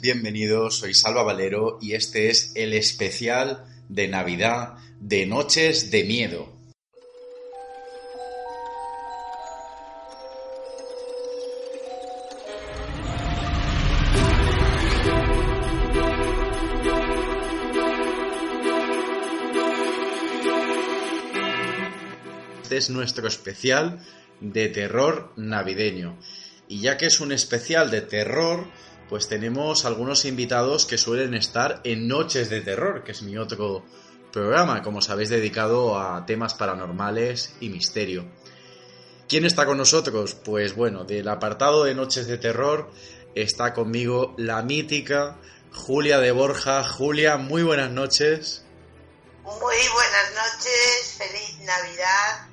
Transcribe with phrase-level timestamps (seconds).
[0.00, 6.48] Bienvenidos, soy Salva Valero y este es el especial de Navidad de Noches de Miedo.
[22.62, 24.00] Este es nuestro especial
[24.40, 26.18] de terror navideño.
[26.68, 28.66] Y ya que es un especial de terror,
[29.10, 33.84] pues tenemos algunos invitados que suelen estar en Noches de Terror, que es mi otro
[34.32, 38.24] programa, como sabéis, dedicado a temas paranormales y misterio.
[39.28, 40.36] ¿Quién está con nosotros?
[40.36, 42.88] Pues bueno, del apartado de Noches de Terror
[43.34, 45.38] está conmigo la mítica
[45.72, 46.84] Julia de Borja.
[46.84, 48.64] Julia, muy buenas noches.
[49.42, 52.46] Muy buenas noches, feliz Navidad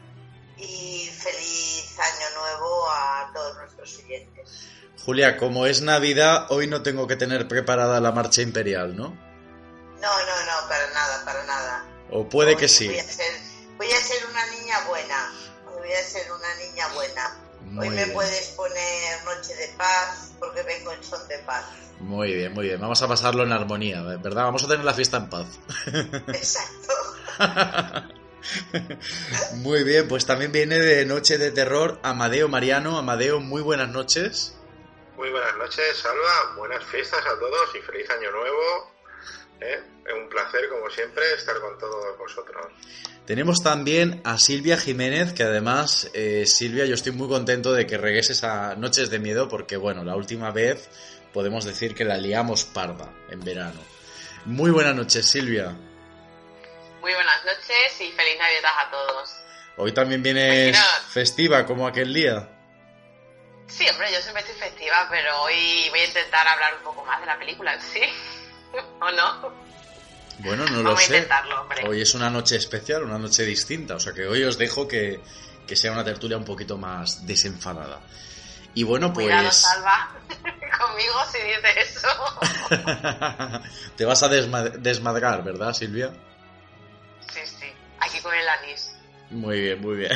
[0.57, 4.76] y feliz Año Nuevo a todos nuestros oyentes.
[5.05, 9.09] Julia, como es Navidad, hoy no tengo que tener preparada la marcha imperial, ¿no?
[10.01, 11.85] No, no, no, para nada, para nada.
[12.11, 12.87] O puede Hoy que sí.
[12.87, 13.33] Voy a, ser,
[13.77, 15.33] voy a ser una niña buena.
[15.65, 17.37] Voy a ser una niña buena.
[17.65, 21.65] Muy Hoy me puedes poner Noche de Paz porque vengo en son de paz.
[21.99, 22.79] Muy bien, muy bien.
[22.79, 24.43] Vamos a pasarlo en armonía, ¿verdad?
[24.43, 25.47] Vamos a tener la fiesta en paz.
[26.27, 26.93] Exacto.
[29.55, 32.97] Muy bien, pues también viene de Noche de Terror Amadeo Mariano.
[32.97, 34.56] Amadeo, muy buenas noches.
[35.17, 36.53] Muy buenas noches, Salva.
[36.55, 38.93] Buenas fiestas a todos y feliz año nuevo.
[39.59, 39.81] ¿eh?
[40.05, 42.67] Es un placer, como siempre, estar con todos vosotros.
[43.25, 47.97] Tenemos también a Silvia Jiménez, que además, eh, Silvia, yo estoy muy contento de que
[47.97, 50.87] regreses a Noches de Miedo, porque bueno, la última vez
[51.33, 53.81] podemos decir que la liamos parda en verano.
[54.45, 55.75] Muy buenas noches, Silvia.
[57.01, 59.35] Muy buenas noches y feliz Navidad a todos.
[59.77, 60.77] Hoy también vienes
[61.11, 62.56] festiva, como aquel día.
[63.67, 67.19] Sí, hombre, yo siempre estoy festiva, pero hoy voy a intentar hablar un poco más
[67.19, 68.01] de la película sí.
[69.01, 69.53] ¿O no?
[70.39, 71.27] Bueno, no lo Vamos a sé.
[71.87, 75.19] Hoy es una noche especial, una noche distinta, o sea que hoy os dejo que,
[75.67, 78.01] que sea una tertulia un poquito más desenfadada.
[78.75, 80.11] Y bueno, pues Cuidado, Salva.
[80.79, 82.07] Conmigo si dices eso.
[83.97, 86.13] te vas a desma- desmadrar, ¿verdad, Silvia?
[87.33, 87.65] Sí, sí.
[87.99, 88.91] Aquí con el anís.
[89.31, 90.11] Muy bien, muy bien.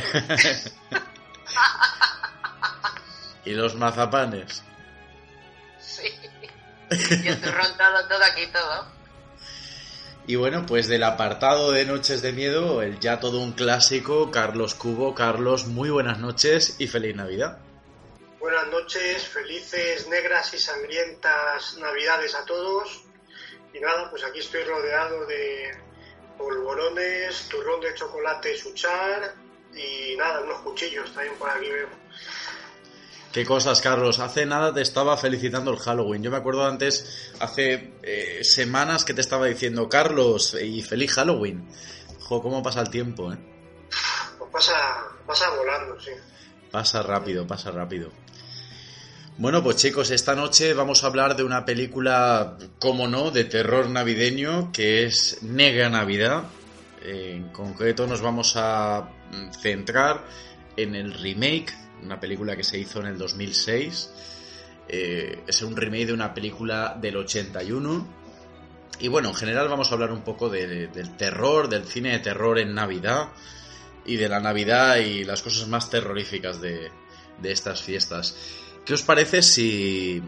[3.45, 4.63] Y los mazapanes.
[5.79, 6.07] Sí.
[7.23, 8.85] Y el turrón todo, todo aquí, todo.
[10.27, 14.75] Y bueno, pues del apartado de Noches de Miedo, el ya todo un clásico, Carlos
[14.75, 15.15] Cubo.
[15.15, 17.57] Carlos, muy buenas noches y feliz Navidad.
[18.39, 23.03] Buenas noches, felices, negras y sangrientas navidades a todos.
[23.73, 25.71] Y nada, pues aquí estoy rodeado de
[26.37, 29.33] polvorones, turrón de chocolate suchar
[29.73, 32.00] y nada, unos cuchillos también por aquí veo.
[33.31, 34.19] Qué cosas, Carlos.
[34.19, 36.21] Hace nada te estaba felicitando el Halloween.
[36.21, 41.65] Yo me acuerdo antes, hace eh, semanas que te estaba diciendo, Carlos, y feliz Halloween.
[42.19, 43.37] Jo, cómo pasa el tiempo, ¿eh?
[44.37, 44.73] Pues pasa,
[45.25, 46.11] pasa volando, sí.
[46.71, 48.11] Pasa rápido, pasa rápido.
[49.37, 53.89] Bueno, pues chicos, esta noche vamos a hablar de una película, como no, de terror
[53.89, 56.43] navideño, que es Negra Navidad.
[57.01, 60.21] En concreto nos vamos a mm, centrar
[60.75, 64.09] en el remake, una película que se hizo en el 2006.
[64.87, 68.07] Eh, es un remake de una película del 81.
[68.99, 72.19] Y bueno, en general vamos a hablar un poco de- del terror, del cine de
[72.19, 73.29] terror en Navidad.
[74.03, 76.89] y de la Navidad y las cosas más terroríficas de,
[77.39, 78.35] de estas fiestas.
[78.83, 80.23] ¿Qué os parece si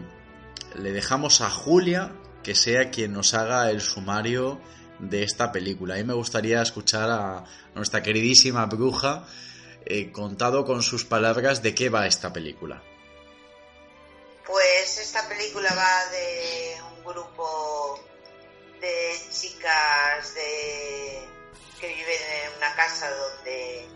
[0.80, 2.12] le dejamos a Julia
[2.44, 4.60] que sea quien nos haga el sumario
[5.00, 5.94] de esta película?
[5.94, 7.44] A mí me gustaría escuchar a
[7.74, 9.26] nuestra queridísima bruja
[9.86, 12.82] eh, contado con sus palabras de qué va esta película.
[14.46, 18.00] Pues esta película va de un grupo
[18.80, 21.28] de chicas de
[21.80, 23.88] que viven en una casa donde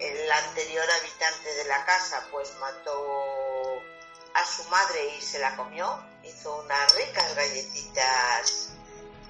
[0.00, 3.82] el anterior habitante de la casa pues mató
[4.34, 8.70] a su madre y se la comió, hizo unas ricas galletitas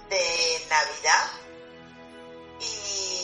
[0.08, 1.30] de Navidad
[2.60, 3.19] y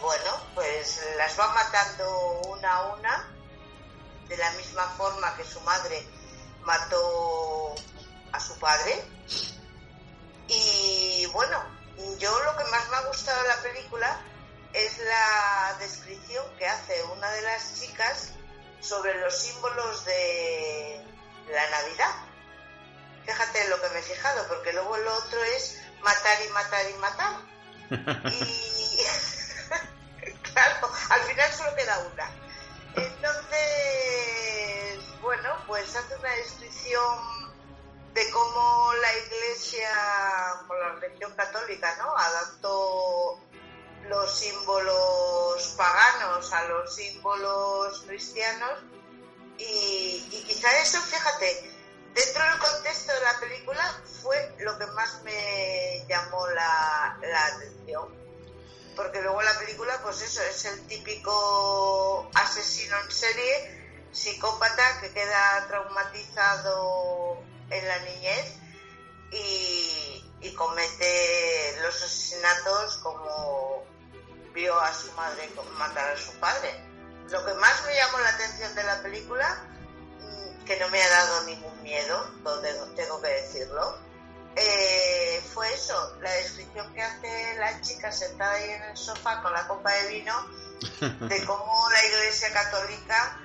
[0.00, 3.28] bueno, pues las va matando una a una
[4.28, 6.06] de la misma forma que su madre
[6.62, 7.74] mató
[8.32, 9.04] a su padre
[10.48, 11.62] y bueno,
[12.18, 14.20] yo lo que más me ha gustado de la película
[14.72, 18.32] es la descripción que hace una de las chicas
[18.80, 21.02] sobre los símbolos de
[21.50, 22.14] la Navidad.
[23.24, 26.94] Fíjate lo que me he fijado, porque luego lo otro es matar y matar y
[26.94, 27.36] matar.
[28.32, 29.00] Y
[30.56, 32.30] claro, al final solo queda una.
[32.94, 33.60] Entonces,
[35.20, 37.18] bueno, pues hace una descripción
[38.14, 39.90] de cómo la Iglesia,
[40.66, 42.16] por la religión católica, ¿no?
[42.16, 43.38] Adaptó
[44.08, 48.80] los símbolos paganos a los símbolos cristianos
[49.58, 51.70] y, quizá eso, fíjate,
[52.14, 58.25] dentro del contexto de la película fue lo que más me llamó la, la atención.
[58.96, 65.66] Porque luego la película, pues eso, es el típico asesino en serie, psicópata que queda
[65.68, 68.54] traumatizado en la niñez
[69.30, 70.22] y,
[70.56, 73.84] comete los asesinatos como
[74.54, 76.72] vio a su madre matar a su padre.
[77.28, 79.64] Lo que más me llamó la atención de la película,
[80.20, 82.30] mm, que no me ha dado ningún miedo,
[82.94, 83.98] tengo que decirlo,
[84.56, 89.52] eh, fue eso, la descripción que hace la chica sentada ahí en el sofá con
[89.52, 90.34] la copa de vino,
[91.28, 93.38] de cómo la Iglesia Católica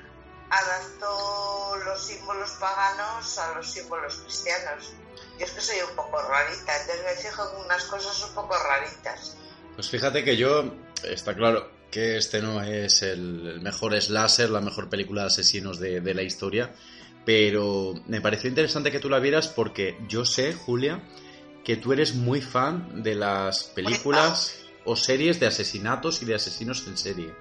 [0.50, 4.94] adaptó los símbolos paganos a los símbolos cristianos.
[5.38, 8.56] Yo es que soy un poco rarita, entonces me fijo en unas cosas un poco
[8.58, 9.36] raritas.
[9.76, 10.74] Pues fíjate que yo,
[11.04, 16.00] está claro que este no es el mejor slasher, la mejor película de asesinos de,
[16.00, 16.74] de la historia,
[17.26, 21.04] pero me pareció interesante que tú la vieras porque yo sé, Julia,
[21.64, 26.86] que tú eres muy fan de las películas o series de asesinatos y de asesinos
[26.88, 27.34] en serie.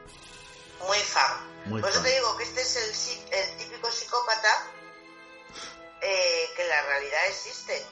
[0.86, 1.50] Muy fan.
[1.66, 2.08] Muy Por eso fan.
[2.08, 4.70] te digo que este es el, el típico psicópata
[6.00, 7.86] eh, que en la realidad existe.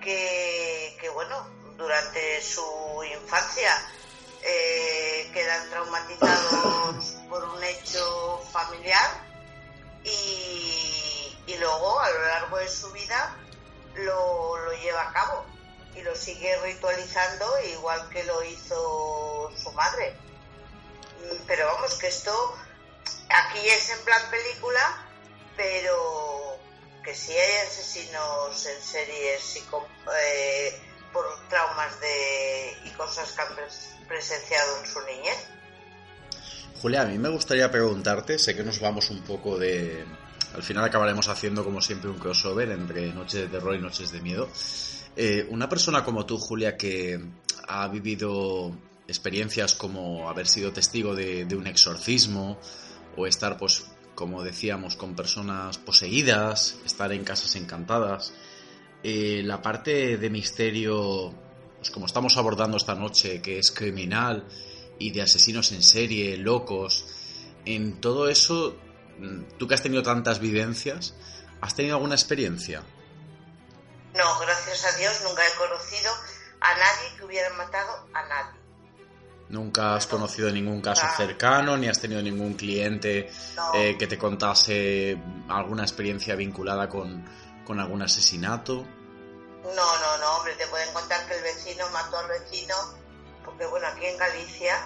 [0.00, 1.46] Que, que, bueno,
[1.76, 2.64] durante su
[3.04, 3.70] infancia
[4.42, 9.32] eh, quedan traumatizados por un hecho familiar
[10.04, 10.81] y,
[11.46, 13.36] y luego a lo largo de su vida
[13.94, 15.44] lo, lo lleva a cabo
[15.94, 20.16] y lo sigue ritualizando igual que lo hizo su madre.
[21.46, 22.32] Pero vamos, que esto
[23.28, 25.06] aquí es en plan película,
[25.56, 26.56] pero
[27.04, 29.84] que sí hay asesinos en series y con-
[30.24, 30.80] eh,
[31.12, 35.36] por traumas de y cosas que han pres- presenciado en su niñez.
[36.80, 40.04] Julia, a mí me gustaría preguntarte, sé que nos vamos un poco de...
[40.54, 44.20] Al final acabaremos haciendo como siempre un crossover entre noches de terror y noches de
[44.20, 44.48] miedo.
[45.16, 47.20] Eh, una persona como tú, Julia, que
[47.68, 48.76] ha vivido
[49.08, 52.58] experiencias como haber sido testigo de, un exorcismo
[53.16, 58.34] o estar, pues, como decíamos, con personas poseídas, estar en casas encantadas,
[59.02, 61.34] eh, la parte de misterio,
[61.78, 64.46] pues como estamos abordando esta noche, que es criminal
[64.98, 67.06] y de asesinos en serie, locos,
[67.64, 68.76] en todo eso,
[69.58, 71.14] tú que has tenido tantas vivencias,
[71.60, 72.82] ¿has tenido alguna experiencia?
[74.14, 76.12] No, gracias a Dios nunca he conocido
[76.60, 78.60] a nadie que hubiera matado a nadie.
[79.48, 80.12] ¿Nunca has No.
[80.18, 85.82] conocido ningún caso cercano, ni has tenido ningún cliente No, eh, que te contase alguna
[85.82, 87.24] experiencia vinculada con,
[87.64, 88.86] con algún asesinato?
[89.62, 92.74] no, no, no, hombre, te pueden contar que el vecino mató al vecino,
[93.44, 94.76] porque bueno, aquí en Galicia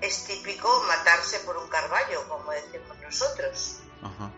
[0.00, 3.76] es típico matarse por un carballo, como decimos nosotros.
[4.02, 4.30] Ajá.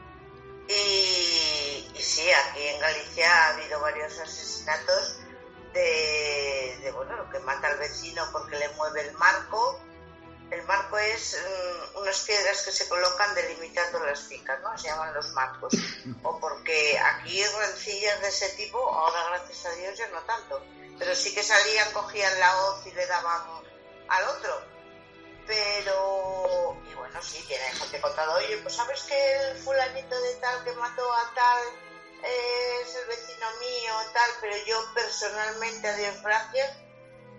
[0.69, 5.19] Y, y sí, aquí en Galicia ha habido varios asesinatos
[5.73, 9.81] de, de, bueno, lo que mata al vecino porque le mueve el marco.
[10.51, 14.77] El marco es mm, unas piedras que se colocan delimitando las fincas, ¿no?
[14.77, 15.73] Se llaman los marcos.
[16.23, 20.63] O porque aquí rencillas de ese tipo, ahora gracias a Dios ya no tanto.
[20.99, 23.43] Pero sí que salían, cogían la hoz y le daban
[24.09, 24.80] al otro.
[27.91, 31.63] Te he contado, oye, pues sabes que el fulanito de tal que mató a tal
[32.23, 36.77] eh, es el vecino mío, tal, pero yo personalmente, a Dios gracias,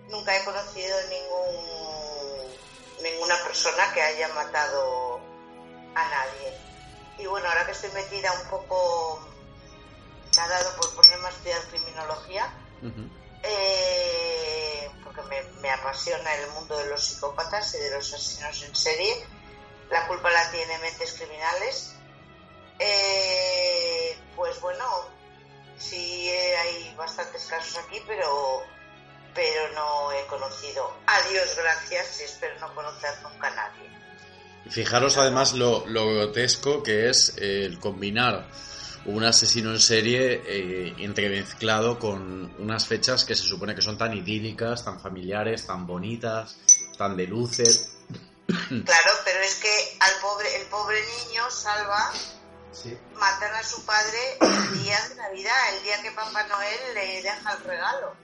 [0.08, 2.52] nunca he conocido ningún
[3.02, 5.20] ninguna persona que haya matado
[5.94, 6.58] a nadie.
[7.18, 9.20] Y bueno, ahora que estoy metida un poco,
[10.36, 12.52] me ha dado por ponerme a estudiar criminología,
[13.42, 14.51] eh,
[15.14, 19.24] porque me, me apasiona el mundo de los psicópatas y de los asesinos en serie.
[19.90, 21.94] La culpa la tiene mentes criminales.
[22.78, 24.84] Eh, pues bueno,
[25.78, 28.62] sí hay bastantes casos aquí, pero
[29.34, 30.94] pero no he conocido.
[31.06, 33.90] A Dios gracias y espero no conocer nunca a nadie.
[34.70, 38.46] Fijaros además lo, lo grotesco que es el combinar
[39.06, 44.16] un asesino en serie eh, entremezclado con unas fechas que se supone que son tan
[44.16, 46.56] idílicas, tan familiares, tan bonitas,
[46.96, 47.88] tan de luces.
[48.48, 52.12] Claro, pero es que al pobre, el pobre niño salva
[52.72, 52.96] Sí.
[53.14, 57.52] matan a su padre el día de Navidad, el día que Papá Noel le deja
[57.52, 58.14] el regalo.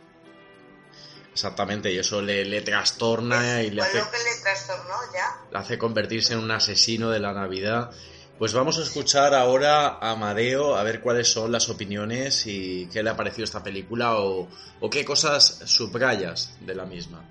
[1.32, 5.36] Exactamente, y eso le, le trastorna y le hace, lo que le trastornó ya.
[5.52, 7.90] le hace convertirse en un asesino de la Navidad.
[8.38, 13.02] Pues vamos a escuchar ahora a Amadeo a ver cuáles son las opiniones y qué
[13.02, 14.48] le ha parecido esta película o,
[14.92, 17.28] qué cosas subrayas de la misma.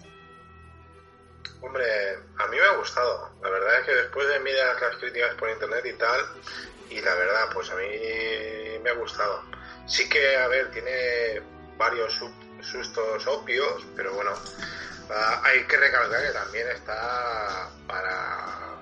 [1.62, 1.86] Hombre,
[2.38, 3.32] a mí me ha gustado.
[3.42, 6.22] La verdad es que después de mirar las críticas por internet y tal,
[6.90, 7.88] y la verdad, pues a mí
[8.84, 9.44] me ha gustado.
[9.86, 11.42] Sí que, a ver, tiene
[11.78, 12.22] varios
[12.62, 14.34] sustos obvios, pero bueno,
[15.10, 18.77] ah, hay que recalcar que también está para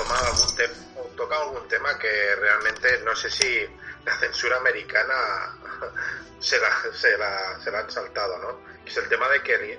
[0.00, 0.68] tomar algún te-
[1.16, 3.66] tocar algún tema que realmente no sé si
[4.04, 5.14] la censura americana
[6.40, 8.60] se la, se la, se la han saltado, ¿no?
[8.86, 9.78] Es el tema de que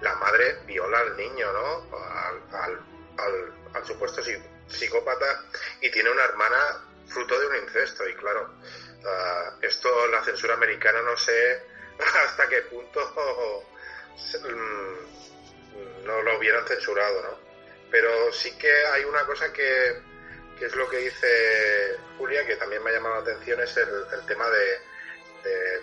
[0.00, 1.96] la madre viola al niño, ¿no?
[1.98, 2.80] Al, al,
[3.74, 5.44] al- supuesto psi- psicópata
[5.82, 8.54] y tiene una hermana fruto de un incesto y claro,
[9.06, 11.62] ah, esto la censura americana no sé
[12.24, 13.00] hasta qué punto
[14.40, 17.39] mm, no lo hubieran censurado, ¿no?
[17.90, 20.00] Pero sí que hay una cosa que,
[20.58, 23.88] que es lo que dice Julia, que también me ha llamado la atención, es el,
[24.12, 24.66] el tema de,
[25.42, 25.80] de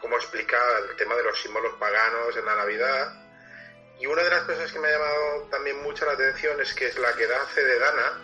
[0.00, 3.22] cómo explica el tema de los símbolos paganos en la Navidad.
[3.98, 6.86] Y una de las cosas que me ha llamado también mucho la atención es que
[6.86, 8.20] es la que da hace de Dana,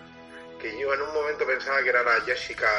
[0.61, 2.71] que yo en un momento pensaba que era la Jessica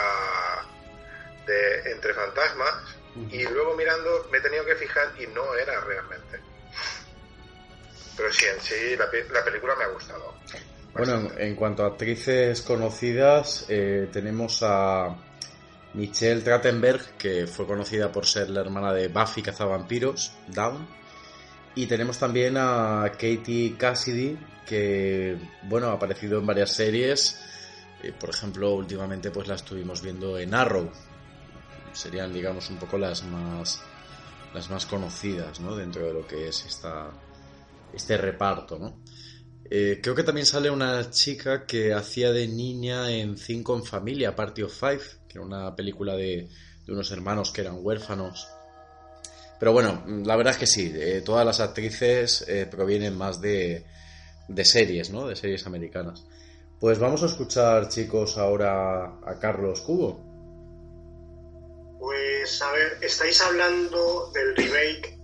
[1.45, 2.95] de Entre Fantasmas,
[3.29, 6.39] y luego mirando me he tenido que fijar y no era realmente.
[8.15, 10.33] Pero sí, en sí, la, pe- la película me ha gustado.
[10.93, 15.15] Bueno, en, cuanto a actrices conocidas, eh, tenemos a
[15.95, 20.87] Michelle Trachtenberg, que fue conocida por ser la hermana de Buffy Cazavampiros, Dawn.
[21.75, 27.39] Y tenemos también a Katie Cassidy, que, bueno, ha aparecido en varias series.
[28.03, 30.91] Eh, por ejemplo, últimamente pues la estuvimos viendo en Arrow.
[31.93, 33.81] Serían, digamos, un poco las más,
[34.53, 35.75] las más conocidas, ¿no?
[35.75, 37.09] Dentro de lo que es esta,
[37.93, 39.03] este reparto, ¿no?
[39.69, 44.35] Eh, creo que también sale una chica que hacía de niña en Cinco en Familia,
[44.35, 46.49] Party of Five, que era una película de,
[46.85, 48.47] de unos hermanos que eran huérfanos.
[49.59, 53.85] Pero bueno, la verdad es que sí, eh, todas las actrices eh, provienen más de,
[54.47, 55.27] de series, ¿no?
[55.27, 56.25] De series americanas.
[56.79, 60.19] Pues vamos a escuchar, chicos, ahora a Carlos Cubo.
[61.97, 65.17] Pues a ver, estáis hablando del remake.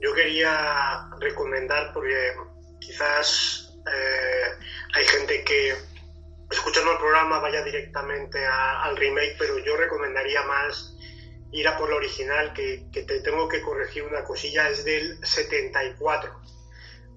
[0.00, 2.32] Yo quería recomendar porque
[2.80, 4.64] quizás eh,
[4.94, 5.74] hay gente que
[6.50, 10.94] escuchando el programa vaya directamente a- al remake, pero yo recomendaría más
[11.52, 15.18] ir a por la original, que, que te tengo que corregir una cosilla, es del
[15.26, 16.40] 74,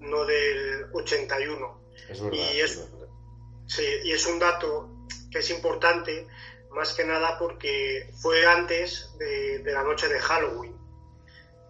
[0.00, 1.82] no del 81.
[2.08, 2.20] Es
[2.54, 2.88] Y es,
[3.66, 6.26] sí, y es un dato que es importante,
[6.70, 10.74] más que nada porque fue antes de, de la noche de Halloween.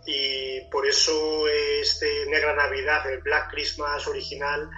[0.05, 4.69] Y por eso este Negra Navidad, el Black Christmas original,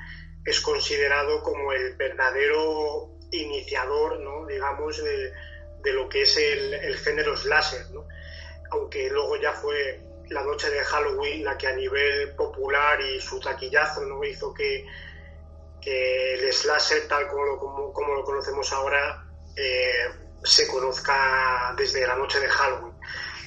[0.45, 4.47] es considerado como el verdadero iniciador, ¿no?
[4.47, 5.33] digamos, de,
[5.83, 7.91] de lo que es el, género slasher.
[7.91, 8.07] ¿no?
[8.71, 10.01] Aunque luego ya fue
[10.31, 14.25] la noche de Halloween la que a nivel popular y su taquillazo ¿no?
[14.25, 14.87] hizo que,
[15.81, 19.25] que el slasher tal como lo, como lo conocemos ahora
[19.57, 20.09] eh,
[20.43, 22.94] se conozca desde la noche de Halloween.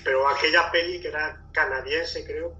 [0.08, 2.56] Pero aquella peli que era canadiense, creo,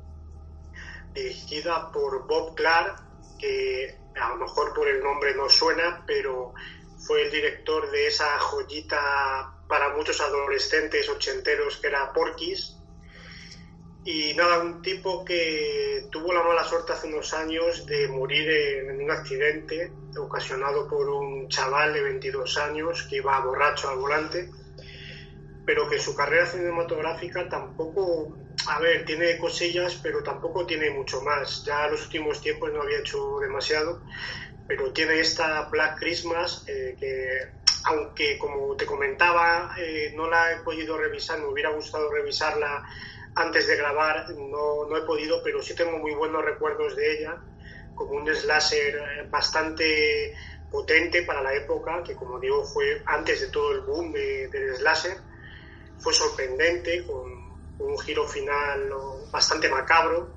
[1.14, 3.02] dirigida por Bob Clark,
[3.40, 6.54] que a lo mejor por el nombre no suena, pero
[6.98, 12.76] fue el director de esa joyita para muchos adolescentes ochenteros que era Porky's.
[14.04, 19.02] Y nada, un tipo que tuvo la mala suerte hace unos años de morir en
[19.02, 24.50] un accidente ocasionado por un chaval de 22 años que iba borracho al volante,
[25.68, 28.38] pero que su carrera cinematográfica tampoco,
[28.70, 31.66] a ver, tiene cosillas, pero tampoco tiene mucho más.
[31.66, 34.02] Ya en los últimos tiempos no había hecho demasiado,
[34.66, 37.28] pero tiene esta Black Christmas eh, que,
[37.84, 42.82] aunque como te comentaba, eh, no la he podido revisar, me hubiera gustado revisarla
[43.36, 47.44] antes de grabar, no, no he podido, pero sí tengo muy buenos recuerdos de ella,
[47.94, 50.34] como un slasher bastante
[50.72, 54.74] potente para la época, que como digo fue antes de todo el boom de, del
[54.78, 55.27] slasher,
[56.00, 57.48] fue sorprendente, con,
[57.80, 58.92] un giro final
[59.32, 60.34] bastante macabro,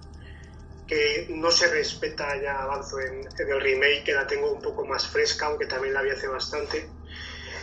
[0.87, 4.85] que no se respeta, ya avanzo en, en, el remake, que la tengo un poco
[4.85, 6.87] más fresca, aunque también la vi hace bastante.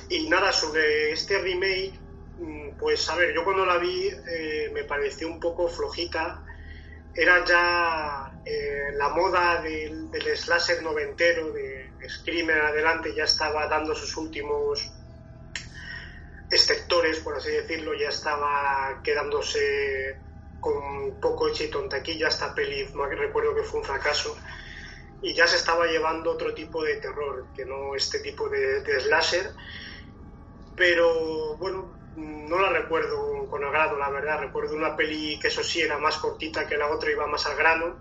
[0.09, 1.93] Y nada, sobre este remake,
[2.39, 6.43] Mm, pues a ver, yo cuando la vi eh, me pareció un poco flojita.
[7.15, 13.95] Era ya eh, la moda del, del, slasher noventero, de Screamer adelante, ya estaba dando
[13.95, 14.91] sus últimos
[16.49, 20.19] exceptores, por así decirlo, ya estaba quedándose
[20.59, 22.27] con poco éxito en taquilla.
[22.27, 24.35] Esta peli, recuerdo que fue un fracaso.
[25.21, 28.99] Y ya se estaba llevando otro tipo de terror, que no este tipo de, de
[28.99, 29.51] slasher.
[30.75, 34.39] Pero bueno, no la recuerdo con agrado, la verdad.
[34.39, 37.57] Recuerdo una peli que eso sí era más cortita que la otra, iba más al
[37.57, 37.97] grano.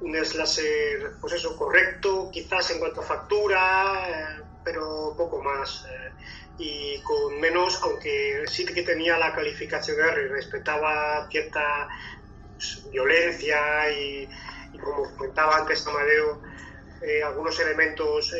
[0.00, 5.86] Un slasher, pues eso, correcto, quizás en cuanto a factura, eh, pero poco más.
[6.58, 11.88] Eh, y con menos, aunque sí que tenía la calificación R y respetaba cierta
[12.56, 14.28] pues, violencia y,
[14.82, 16.42] como comentaba antes Amadeo,
[17.02, 18.32] eh, algunos elementos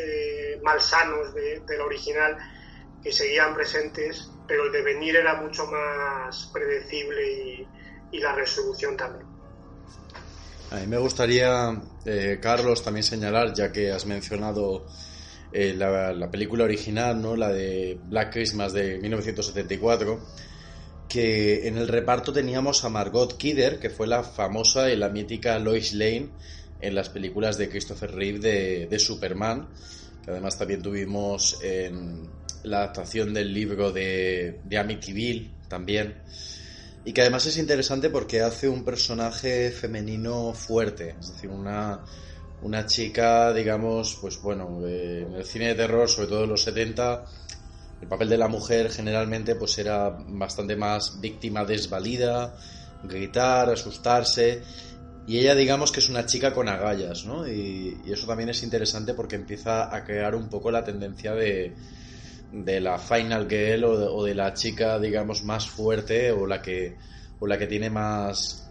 [0.63, 2.37] malsanos de, de la original
[3.03, 7.67] que seguían presentes pero el devenir era mucho más predecible
[8.11, 9.27] y, la resolución también.
[10.71, 14.85] A mí me gustaría, eh, Carlos, también señalar, ya que has mencionado
[15.51, 17.35] eh, la, película original, ¿no?
[17.35, 20.19] la de Black Christmas de 1974,
[21.07, 25.57] que en el reparto teníamos a Margot Kidder, que fue la famosa y la mítica
[25.59, 26.29] Lois Lane
[26.81, 29.67] en las películas de Christopher Reeve de, Superman,
[30.23, 32.27] que además también tuvimos en
[32.63, 36.15] la adaptación del libro de, de Amityville también.
[37.05, 42.03] Y que además es interesante porque hace un personaje femenino fuerte, es decir, una,
[42.61, 47.25] una chica, digamos, pues bueno, en el cine de terror, sobre todo en los 70,
[48.01, 52.55] el papel de la mujer generalmente pues era bastante más víctima desvalida,
[53.03, 54.63] gritar, asustarse,
[55.27, 57.47] y ella digamos que es una chica con agallas, ¿no?
[57.47, 61.73] y eso también es interesante porque empieza a crear un poco la tendencia de,
[62.63, 66.95] de la final girl o de, la chica, digamos, más fuerte o la que,
[67.39, 68.69] o la que tiene más,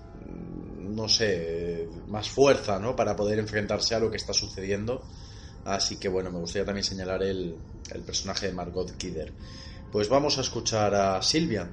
[0.79, 1.74] no sé,
[2.15, 2.95] más fuerza, ¿no?
[2.95, 5.05] Para poder enfrentarse a lo que está sucediendo.
[5.65, 7.59] Así que bueno, me gustaría también señalar el,
[7.91, 9.33] el personaje de Margot Kidder.
[9.91, 11.69] Pues vamos a escuchar a Silvia.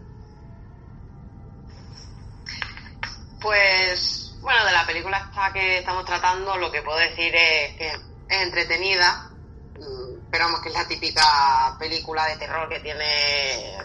[3.39, 7.87] Pues bueno, de la película esta que estamos tratando, lo que puedo decir es que
[7.89, 9.29] es entretenida,
[10.31, 13.77] pero vamos, que es la típica película de terror que tiene.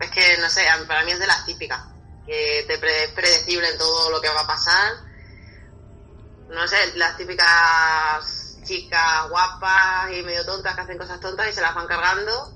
[0.00, 1.80] Es que, no sé, para mí es de las típicas.
[2.26, 5.07] Que te es predecible en todo lo que va a pasar.
[6.48, 11.60] No sé, las típicas chicas guapas y medio tontas que hacen cosas tontas y se
[11.60, 12.52] las van cargando.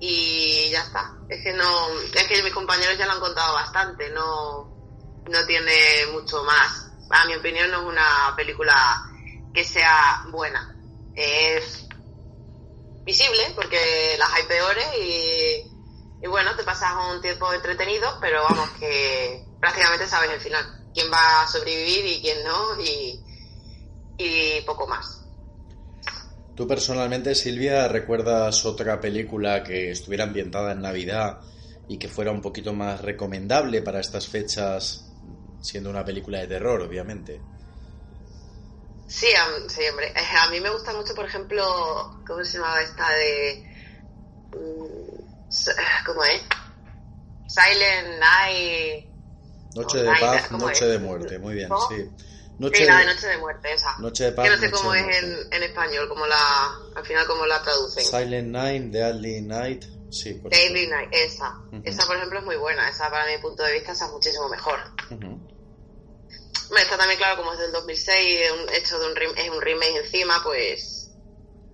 [0.00, 1.12] Y ya está.
[1.28, 1.88] Es que no.
[2.14, 4.10] Es que mis compañeros ya lo han contado bastante.
[4.10, 4.64] No,
[5.28, 6.90] no tiene mucho más.
[7.10, 8.74] A mi opinión, no es una película
[9.52, 10.74] que sea buena.
[11.14, 11.88] Es
[13.08, 19.46] visible, porque las hay peores y, bueno, te pasas un tiempo entretenido, pero vamos, que
[19.58, 23.24] prácticamente sabes el final, quién va a sobrevivir y quién no, y,
[24.18, 25.24] y poco más.
[26.54, 31.38] ¿Tú personalmente, Silvia, recuerdas otra película que estuviera ambientada en Navidad
[31.88, 35.12] y que fuera un poquito más recomendable para estas fechas,
[35.62, 37.40] siendo una película de terror, obviamente?
[39.06, 39.28] Sí,
[39.68, 40.08] sí, hombre.
[40.08, 41.64] Eh, a mí me gusta mucho, por ejemplo,
[42.26, 43.64] ¿cómo se llamaba esta de...
[44.52, 46.42] Mm, ¿Cómo es?
[47.46, 49.07] Silent Night...
[49.74, 52.10] Noche de paz, noche de muerte, muy bien, sí.
[52.58, 53.96] Noche la de Noche de Muerte, esa.
[53.98, 57.24] Noche de paz, que no sé cómo es en, en, español, como la, al final
[57.26, 58.04] cómo la traducen.
[58.04, 60.34] Silent Night, Deadly Night, sí.
[60.34, 61.54] Por Deadly Night, esa.
[61.84, 62.88] Esa, por ejemplo, es muy buena.
[62.88, 64.80] Esa, para mi punto de vista, esa es muchísimo mejor.
[66.76, 68.40] Está también claro, como es del 2006,
[68.72, 71.12] hecho de un, es un remake encima, pues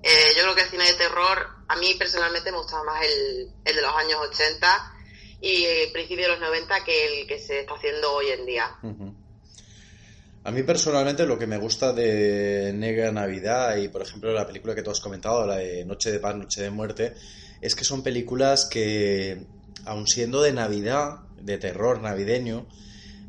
[0.02, 3.50] eh, yo creo que el cine de terror, a mí personalmente me gustaba más el,
[3.64, 4.93] el de los años 80
[5.44, 8.78] y el principio de los 90 que el que se está haciendo hoy en día.
[10.42, 14.74] A mí personalmente lo que me gusta de Negra Navidad y por ejemplo la película
[14.74, 17.12] que tú has comentado, la de Noche de Paz, Noche de Muerte,
[17.60, 19.46] es que son películas que,
[19.84, 22.66] aun siendo de Navidad, de terror navideño,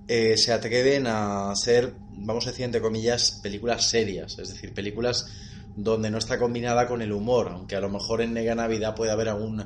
[0.08, 5.25] eh, se atreven a ser, vamos a decir entre comillas, películas serias, es decir, películas
[5.75, 9.12] donde no está combinada con el humor, aunque a lo mejor en Negra Navidad puede
[9.12, 9.65] haber algún,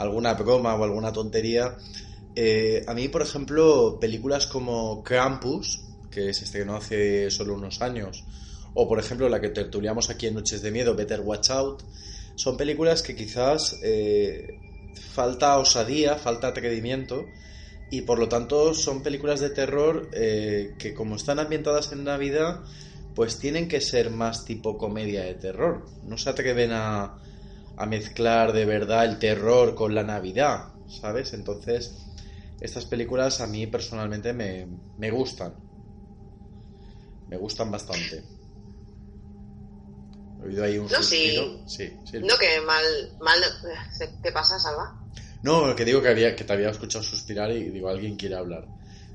[0.00, 1.76] alguna broma o alguna tontería.
[2.34, 8.24] Eh, a mí, por ejemplo, películas como Krampus, que se estrenó hace solo unos años,
[8.74, 11.82] o por ejemplo la que tertuliamos aquí en Noches de Miedo, Better Watch Out,
[12.34, 14.58] son películas que quizás eh,
[15.12, 17.26] falta osadía, falta atrevimiento,
[17.90, 22.60] y por lo tanto son películas de terror eh, que como están ambientadas en Navidad,
[23.14, 25.84] pues tienen que ser más tipo comedia de terror.
[26.04, 27.20] No se atreven a,
[27.80, 31.32] a mezclar de verdad el terror con la Navidad, ¿sabes?
[31.32, 31.96] Entonces,
[32.60, 35.54] estas películas a mí personalmente me, me gustan.
[37.28, 38.22] Me gustan bastante.
[40.40, 41.24] He oído ahí un No, sí.
[41.24, 41.62] suspiro.
[41.66, 42.18] Sí, sí.
[42.18, 42.84] No, que mal,
[43.20, 43.42] mal,
[44.22, 44.94] ¿qué pasa, Salva?
[45.42, 48.68] No, que digo que, había, que te había escuchado suspirar y digo, alguien quiere hablar.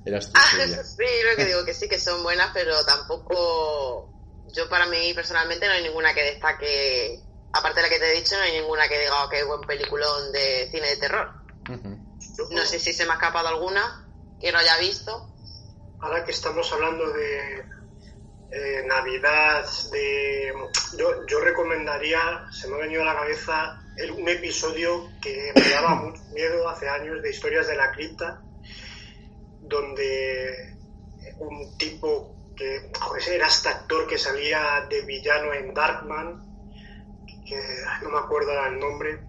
[0.03, 4.11] Eras tú, Ah, sí, lo que digo que sí que son buenas, pero tampoco,
[4.55, 7.24] yo para mí personalmente no hay ninguna que destaque,
[7.55, 9.61] aparte de la que te he dicho, no hay ninguna que diga "Oh, qué buen
[9.61, 11.31] peliculón de cine de terror.
[12.51, 14.07] No sé si se me ha escapado alguna
[14.39, 15.31] que no haya visto.
[15.99, 17.63] Ahora que estamos hablando de
[18.51, 20.53] eh, Navidad, de
[20.97, 25.69] yo, yo recomendaría, se me ha venido a la cabeza el- un episodio que me
[25.69, 28.41] daba mucho miedo hace años de Historias de la Cripta,
[29.61, 30.77] donde
[31.39, 36.54] un tipo que joder, era este actor que salía de villano en Darkman,
[37.45, 39.19] que ay, no me acuerdo el nombre,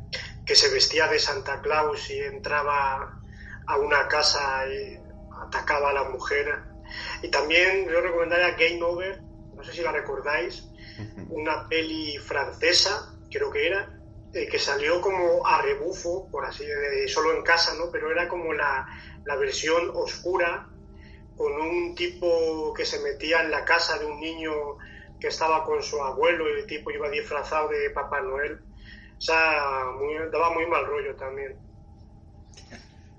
[0.44, 3.20] que se vestía de Santa Claus y entraba
[3.66, 4.98] a una casa y
[5.46, 6.62] atacaba a la mujer.
[7.22, 9.20] Y también yo recomendaría Game Over,
[9.55, 10.68] no sé si la recordáis,
[11.29, 14.00] una peli francesa, creo que era,
[14.33, 17.90] eh, que salió como a rebufo, por así de solo en casa, ¿no?
[17.90, 18.87] Pero era como la,
[19.24, 20.68] la versión oscura,
[21.37, 24.79] con un tipo que se metía en la casa de un niño
[25.20, 28.55] que estaba con su abuelo y el tipo iba disfrazado de Papá Noel.
[28.55, 31.57] O sea, muy- daba muy mal rollo también.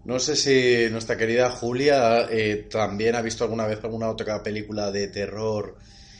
[0.03, 4.89] No sé si nuestra querida Julia eh, también ha visto alguna vez alguna otra película
[4.91, 5.77] de terror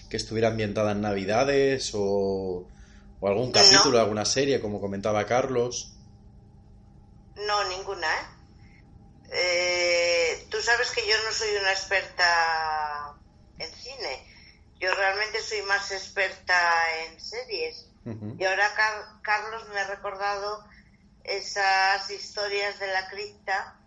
[0.10, 2.68] que estuviera ambientada en Navidades o,
[3.20, 3.54] o algún No.
[3.54, 5.94] capítulo, alguna serie, como comentaba Carlos.
[7.48, 8.26] No, ninguna, ¿eh?
[9.32, 12.26] Eh, Tú sabes que yo no soy una experta
[13.60, 14.27] en cine.
[14.80, 16.56] Yo realmente soy más experta
[17.04, 17.86] en series.
[18.38, 20.64] Y ahora Car- Carlos me ha recordado
[21.24, 23.80] esas historias de la cripta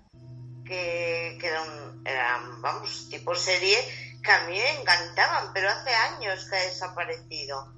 [0.67, 3.79] que, que eran, eran, vamos, tipo serie
[4.23, 7.73] que a mí me encantaban, pero hace años que ha desaparecido.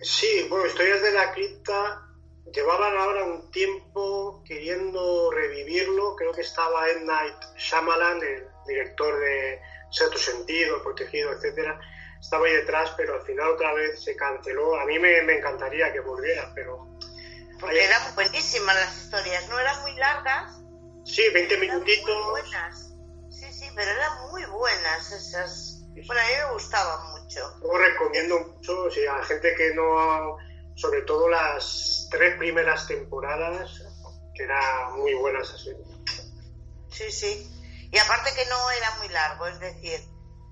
[0.00, 2.06] Sí, bueno, Historias de la Cripta
[2.52, 6.14] llevaban ahora un tiempo queriendo revivirlo.
[6.14, 11.78] Creo que estaba Ed Night Shyamalan, el director de Sentido, El Protegido, etcétera.
[12.20, 14.78] Estaba ahí detrás, pero al final otra vez se canceló.
[14.80, 16.86] A mí me, me encantaría que volviera, pero
[17.60, 20.60] Porque Ahí- eran buenísimas las historias, no eran muy largas,
[21.04, 22.30] sí, 20 eran muy minutitos.
[22.30, 22.94] buenas.
[23.30, 25.74] Sí, sí, pero eran muy buenas esas.
[26.06, 27.40] Bueno, a mí me gustaban mucho.
[27.62, 30.36] Yo recomiendo mucho, sí, a la gente que no,
[30.76, 33.82] sobre todo las tres primeras temporadas,
[34.34, 35.70] que eran muy buenas así.
[36.90, 37.57] Sí, sí.
[37.90, 40.00] Y aparte que no era muy largo, es decir,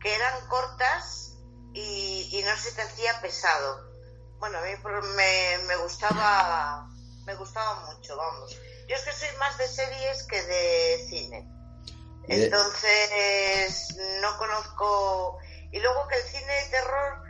[0.00, 1.36] que eran cortas
[1.74, 3.90] y, y no se te hacía pesado.
[4.38, 4.70] Bueno, a mí
[5.16, 6.88] me, me gustaba
[7.26, 8.56] me gustaba mucho, vamos.
[8.88, 11.48] Yo es que soy más de series que de cine.
[12.28, 15.38] Entonces, no conozco...
[15.72, 17.22] Y luego que el cine de terror,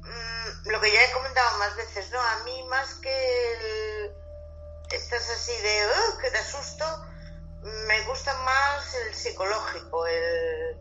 [0.00, 2.20] mm, lo que ya he comentado más veces, ¿no?
[2.20, 4.14] A mí más que el...
[4.92, 6.84] Estás así de, "Ugh, que te asusto,
[7.62, 10.76] me gusta más el psicológico, el...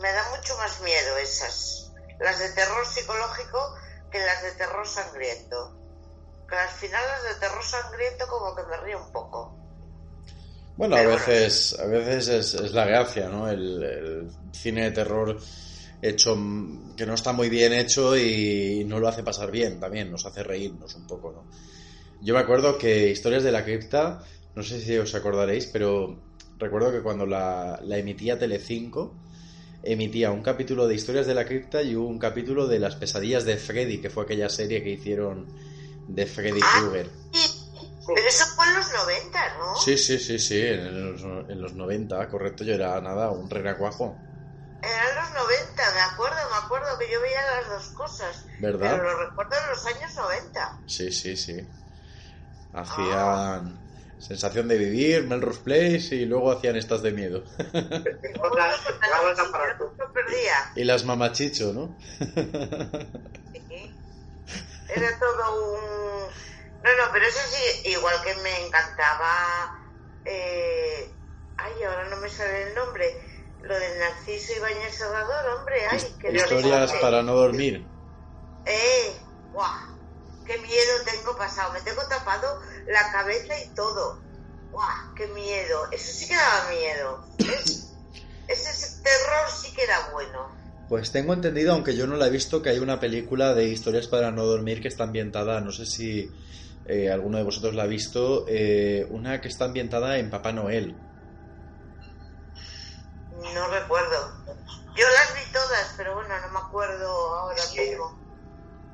[0.00, 1.92] Me da mucho más miedo esas.
[2.18, 3.74] Las de terror psicológico
[4.10, 5.76] que las de terror sangriento.
[6.48, 9.56] Que al final las de terror sangriento como que me río un poco.
[10.76, 11.16] Bueno, a bueno.
[11.16, 13.48] veces, a veces es, es la gracia, ¿no?
[13.48, 15.38] El, el cine de terror
[16.02, 16.34] hecho
[16.96, 20.42] que no está muy bien hecho y no lo hace pasar bien también, nos hace
[20.42, 21.44] reírnos un poco, ¿no?
[22.20, 24.22] Yo me acuerdo que Historias de la Cripta,
[24.54, 26.16] no sé si os acordaréis, pero
[26.58, 29.14] recuerdo que cuando la, la emitía Telecinco,
[29.82, 33.56] emitía un capítulo de Historias de la Cripta y un capítulo de Las pesadillas de
[33.56, 35.46] Freddy, que fue aquella serie que hicieron
[36.08, 36.78] de Freddy Ah.
[36.80, 37.10] Krueger.
[38.04, 39.76] Pero eso fue en los 90, ¿no?
[39.76, 44.16] Sí, sí, sí, sí, en los, en los 90, correcto, yo era nada, un renacuajo.
[44.82, 45.38] Eran los
[47.12, 48.44] yo veía las dos cosas.
[48.60, 48.96] ¿Verdad?
[48.96, 50.78] Pero lo recuerdo en los años 90.
[50.86, 51.56] Sí, sí, sí.
[52.72, 53.78] Hacían
[54.22, 57.44] sensación de vivir, Melrose Place y luego hacían estas de miedo.
[60.74, 61.94] Y las mamachicho, ¿no?
[63.68, 63.94] Sí.
[64.88, 66.22] Era todo un...
[66.82, 69.78] No, no, pero eso sí, igual que me encantaba...
[70.24, 71.10] eh,
[71.56, 73.06] Ay, ahora no me sale el nombre.
[73.62, 75.86] Lo del Narciso Ibáñez Salvador, hombre.
[75.90, 77.86] Ay, que Historias para no dormir.
[78.66, 79.16] Eh,
[79.52, 79.96] guau,
[80.46, 81.72] qué miedo tengo pasado.
[81.72, 84.20] Me tengo tapado la cabeza y todo.
[84.70, 85.90] Guau, qué miedo.
[85.90, 87.26] Eso sí que daba miedo.
[87.38, 87.92] ¿ves?
[88.48, 90.62] Ese terror sí que era bueno.
[90.88, 94.08] Pues tengo entendido, aunque yo no la he visto, que hay una película de historias
[94.08, 96.30] para no dormir que está ambientada, no sé si
[96.84, 100.94] eh, alguno de vosotros la ha visto, eh, una que está ambientada en Papá Noel.
[103.54, 104.44] No recuerdo.
[104.94, 108.21] Yo las vi todas, pero bueno, no me acuerdo ahora mismo.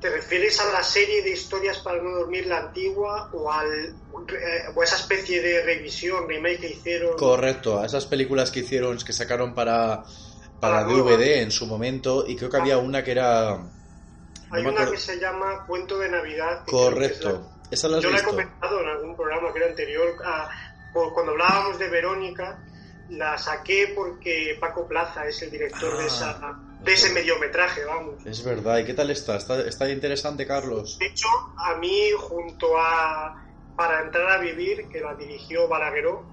[0.01, 4.61] ¿Te refieres a la serie de historias para no dormir la antigua o, al, eh,
[4.73, 7.17] o a esa especie de revisión, remake que hicieron?
[7.17, 10.03] Correcto, a esas películas que hicieron, que sacaron para,
[10.61, 11.11] para Para nueva.
[11.11, 13.57] DVD en su momento, y creo que había una que era...
[13.57, 13.71] no
[14.51, 16.63] Hay una que se llama Cuento de Navidad.
[16.65, 20.15] Correcto, esa la has Yo la he comentado en algún programa que era anterior.
[20.25, 20.49] a-
[21.13, 22.57] cuando hablábamos de Verónica,
[23.09, 26.07] la saqué porque Paco Plaza es el director de, Ah.
[26.07, 28.25] esa, de ese mediometraje, vamos.
[28.25, 29.35] Es verdad, ¿y qué tal está?
[29.35, 30.97] ¿Está, está interesante, Carlos?
[30.97, 36.25] De hecho, a mí, junto a Para entrar a vivir, que la dirigió Balagueró,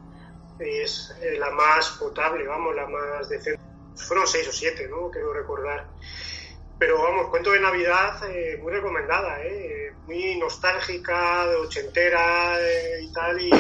[0.59, 3.63] es eh, la más potable, vamos, la más decente.
[3.95, 5.11] Fueron seis o siete, ¿no?
[5.11, 5.87] Quiero recordar.
[6.79, 9.93] Pero vamos, cuento de Navidad, eh, muy recomendada, ¿eh?
[10.07, 13.41] Muy nostálgica, de ochentera eh, y tal.
[13.41, 13.51] Y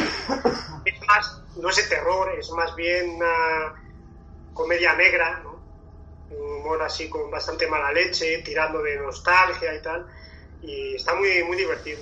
[0.85, 3.75] es más, no es de terror, es más bien una
[4.53, 5.56] comedia negra, ¿no?
[6.67, 10.07] Humor así con bastante mala leche, tirando de nostalgia y tal.
[10.63, 12.01] Y está muy, muy divertido.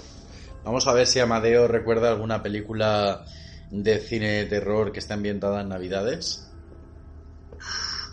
[0.65, 3.25] Vamos a ver si Amadeo recuerda alguna película
[3.71, 6.51] de cine de terror que está ambientada en Navidades.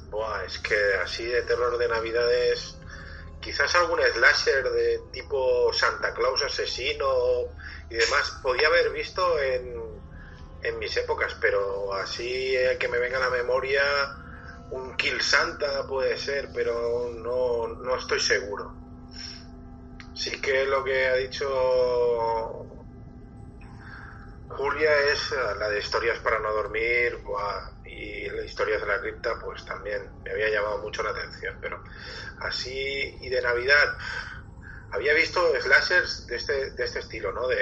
[0.09, 2.75] Buah, es que así de terror de navidades,
[3.39, 7.05] quizás algún slasher de tipo Santa Claus asesino
[7.89, 9.73] y demás, podía haber visto en,
[10.63, 13.81] en mis épocas, pero así eh, que me venga a la memoria
[14.71, 18.73] un Kill Santa puede ser, pero no, no estoy seguro.
[20.13, 21.47] Sí que lo que ha dicho
[24.49, 27.19] Julia es eh, la de historias para no dormir
[27.85, 31.81] y la historias de la cripta pues también me había llamado mucho la atención pero
[32.41, 33.97] así y de navidad
[34.91, 37.57] había visto slashers de este, de este estilo no de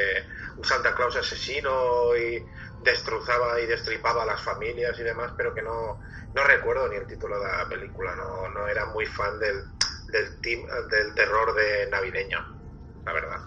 [0.57, 2.45] un Santa Claus asesino y
[2.79, 5.99] destrozaba y destripaba a las familias y demás pero que no
[6.33, 9.63] no recuerdo ni el título de la película no, no era muy fan del
[10.07, 10.41] del,
[10.89, 12.39] del terror de navideño
[13.05, 13.39] la verdad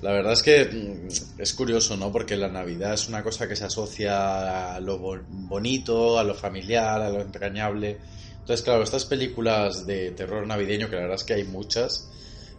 [0.00, 2.10] La verdad es que mm, es curioso, ¿no?
[2.12, 6.34] Porque la Navidad es una cosa que se asocia a lo bo- bonito, a lo
[6.34, 8.00] familiar, a lo entrañable.
[8.40, 12.10] Entonces, claro, estas películas de terror navideño, que la verdad es que hay muchas,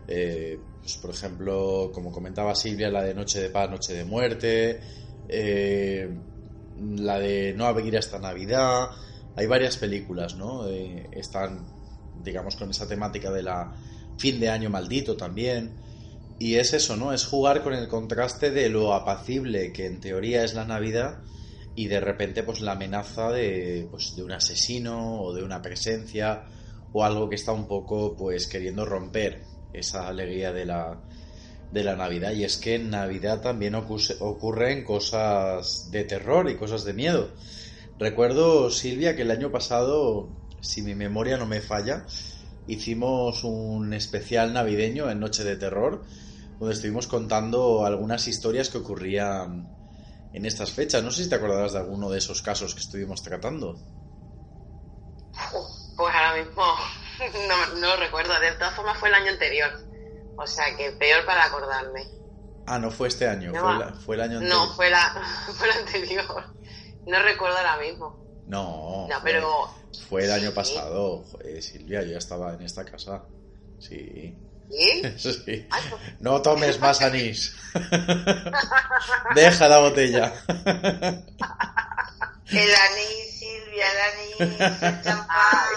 [0.08, 4.80] eh, pues, por ejemplo, como comentaba Silvia, la de Noche de Paz, Noche de Muerte,
[5.30, 6.10] eh,
[6.96, 8.90] la de No abrir hasta Navidad,
[9.36, 10.68] hay varias películas, ¿no?
[10.68, 11.66] Eh, están,
[12.24, 13.74] digamos, con esa temática de la
[14.18, 15.76] fin de año maldito también.
[16.40, 17.14] Y es eso, ¿no?
[17.14, 21.20] Es jugar con el contraste de lo apacible que en teoría es la Navidad
[21.76, 26.44] y de repente pues la amenaza de, pues, de un asesino o de una presencia
[26.92, 31.00] o algo que está un poco pues queriendo romper esa alegría de la,
[31.72, 32.32] de la Navidad.
[32.32, 37.32] Y es que en Navidad también ocurren cosas de terror y cosas de miedo.
[38.00, 40.30] Recuerdo, Silvia, que el año pasado,
[40.62, 42.06] si mi memoria no me falla,
[42.68, 46.04] hicimos un especial navideño en Noche de Terror,
[46.60, 49.68] donde estuvimos contando algunas historias que ocurrían
[50.34, 51.04] en estas fechas.
[51.04, 53.78] No sé si te acordarás de alguno de esos casos que estuvimos tratando.
[55.52, 56.64] Pues ahora mismo
[57.48, 58.40] no, no lo recuerdo.
[58.40, 59.72] De todas formas fue el año anterior.
[60.36, 62.06] O sea que peor para acordarme.
[62.66, 64.58] Ah, no fue este año, No, fue, la- fue el año anterior.
[64.68, 65.22] No, fue, la,
[65.58, 66.54] fue el anterior.
[67.06, 68.24] No recuerdo ahora mismo.
[68.48, 69.70] No, No, fue- pero...
[70.10, 70.56] fue el año Sí.
[70.56, 71.24] pasado.
[71.32, 73.24] Joder, Silvia, yo ya estaba en esta casa.
[73.80, 74.38] Sí.
[74.72, 75.02] ¿Sí?
[75.18, 75.68] Sí.
[75.70, 77.56] Ay, pues, No tomes más anís.
[79.36, 80.34] Deja la botella.
[82.48, 84.00] El anís, Silvia, el
[84.50, 85.68] anís, el champán.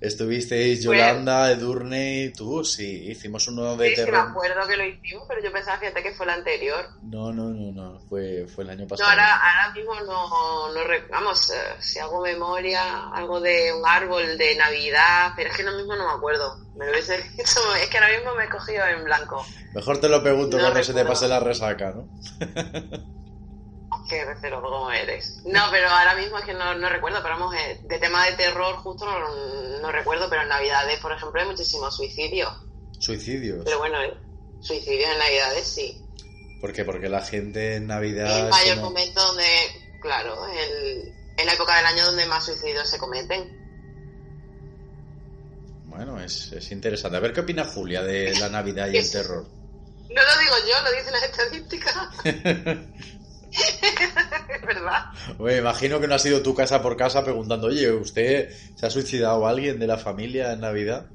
[0.00, 4.28] Estuvisteis Yolanda, Edurne y tú, sí, hicimos uno de Sí, sí, me terror.
[4.30, 6.86] acuerdo que lo hicimos, pero yo pensaba, fíjate, que fue el anterior.
[7.02, 9.10] No, no, no, no, fue, fue el año No, pasado.
[9.10, 14.56] ahora, ahora mismo no, no vamos, eh, si hago memoria, algo de un árbol de
[14.56, 16.56] Navidad, pero es que ahora mismo no me acuerdo.
[16.76, 19.44] Me lo hubiese dicho, es que ahora mismo me he cogido en blanco.
[19.74, 21.12] Mejor te lo pregunto No cuando se te recuerdo.
[21.12, 22.08] pase la resaca, ¿no?
[24.10, 25.40] Qué recero como eres.
[25.44, 28.32] No, pero ahora mismo es que no, no recuerdo, pero vamos, eh, de tema de
[28.32, 32.50] terror justo no, no recuerdo, pero en Navidades, por ejemplo, hay muchísimos suicidios.
[32.98, 33.62] Suicidios.
[33.64, 34.12] Pero bueno, eh,
[34.60, 36.04] suicidios en Navidades sí.
[36.60, 36.84] ¿Por qué?
[36.84, 38.36] Porque la gente en Es Navidad...
[38.40, 39.44] el es mayor como- momento donde,
[40.02, 43.58] claro, el, es la época del año donde más suicidios se cometen.
[45.86, 47.16] Bueno, es, es interesante.
[47.16, 49.46] A ver qué opina Julia de la Navidad y el terror.
[50.10, 51.96] No lo digo yo, lo dicen las estadísticas.
[53.52, 55.04] es verdad.
[55.38, 58.90] Me imagino que no ha sido tu casa por casa preguntando, oye, ¿usted se ha
[58.90, 61.10] suicidado alguien de la familia en Navidad?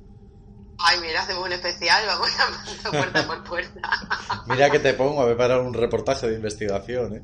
[0.78, 2.30] Ay, mira, hacemos un especial, vamos
[2.86, 3.82] a puerta por puerta.
[4.48, 7.24] Mira que te pongo a preparar un reportaje de investigación, ¿eh?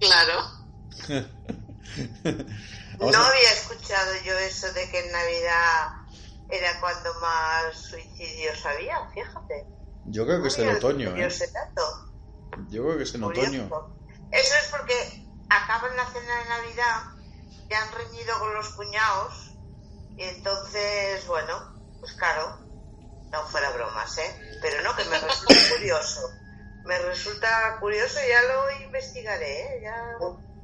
[0.00, 0.42] Claro.
[3.00, 5.86] No a- había escuchado yo eso de que en Navidad
[6.48, 9.66] era cuando más suicidios había, fíjate.
[10.04, 11.28] Yo creo que es en otoño, ¿eh?
[12.70, 13.50] Yo creo que es en curioso.
[13.50, 13.68] otoño.
[14.30, 17.02] Eso es porque acaban la cena de Navidad,
[17.68, 19.54] ya han reñido con los cuñados,
[20.16, 22.58] y entonces, bueno, pues claro,
[23.30, 24.58] no fuera bromas, ¿eh?
[24.60, 26.20] Pero no, que me resulta curioso.
[26.84, 29.80] Me resulta curioso, ya lo investigaré, ¿eh?
[29.82, 30.16] Ya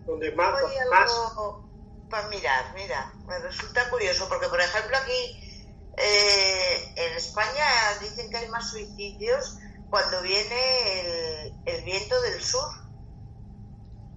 [0.07, 1.69] Donde más, Voy más algo
[2.11, 5.63] para mirar, mira, me resulta curioso porque, por ejemplo, aquí
[5.97, 7.67] eh, en España
[8.01, 9.59] dicen que hay más suicidios
[9.91, 12.69] cuando viene el, el viento del sur,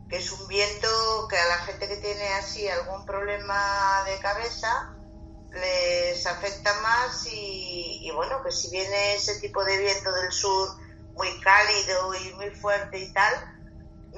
[0.10, 4.94] que es un viento que a la gente que tiene así algún problema de cabeza
[5.52, 10.70] les afecta más y, y bueno, que si viene ese tipo de viento del sur
[11.16, 13.58] muy cálido y muy fuerte y tal,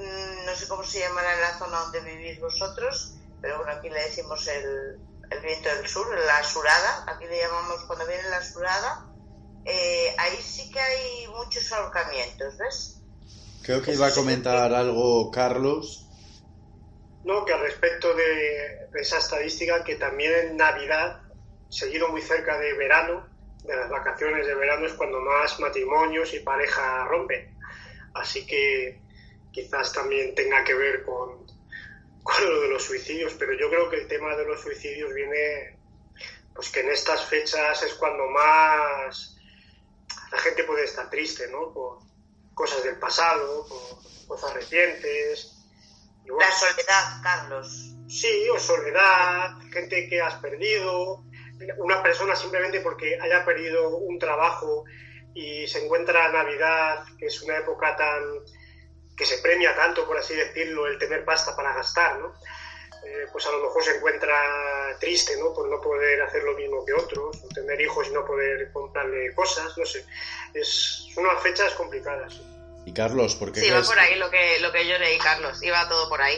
[0.00, 3.90] Mm, no sé cómo se llamará en la zona donde vivís vosotros, pero bueno, aquí
[3.90, 4.98] le decimos el,
[5.30, 9.06] el viento del sur, la surada, aquí le llamamos cuando viene la surada,
[9.64, 12.99] eh, ahí sí que hay muchos ahorcamientos, ¿ves?
[13.70, 16.04] Creo que iba a comentar algo Carlos.
[17.22, 21.22] No, que al respecto de, esa estadística, que también en Navidad,
[21.68, 23.28] seguido muy cerca de verano,
[23.62, 27.56] de las vacaciones de verano, es cuando más matrimonios y parejas rompen.
[28.12, 28.98] Así que
[29.52, 31.46] quizás también tenga que ver con,
[32.24, 35.78] con lo de los suicidios, pero yo creo que el tema de los suicidios viene,
[36.52, 39.36] pues que en estas fechas es cuando más
[40.32, 41.72] la gente puede estar triste, ¿no?
[42.54, 45.56] Cosas del pasado, por cosas recientes.
[46.24, 47.96] Y bueno, La soledad, Carlos.
[48.08, 51.24] Sí, o soledad, gente que has perdido,
[51.78, 54.84] una persona simplemente porque haya perdido un trabajo
[55.34, 58.22] y se encuentra Navidad, que es una época tan
[59.16, 62.32] que se premia tanto, por así decirlo, el tener pasta para gastar, ¿no?
[63.04, 65.52] Eh, pues a lo mejor se encuentra triste, ¿no?
[65.54, 69.32] Por no poder hacer lo mismo que otros, o tener hijos y no poder comprarle
[69.34, 70.04] cosas, no sé.
[70.54, 72.34] Es son unas fechas complicadas.
[72.34, 72.42] sí.
[72.86, 75.62] Y Carlos, ¿por qué Sí, va por ahí lo que, lo que yo leí, Carlos.
[75.62, 76.36] Iba todo por ahí.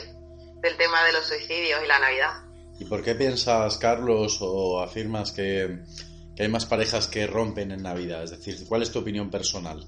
[0.60, 2.32] Del tema de los suicidios y la Navidad.
[2.78, 5.78] ¿Y por qué piensas, Carlos, o afirmas que,
[6.36, 8.24] que hay más parejas que rompen en Navidad?
[8.24, 9.84] Es decir, ¿cuál es tu opinión personal?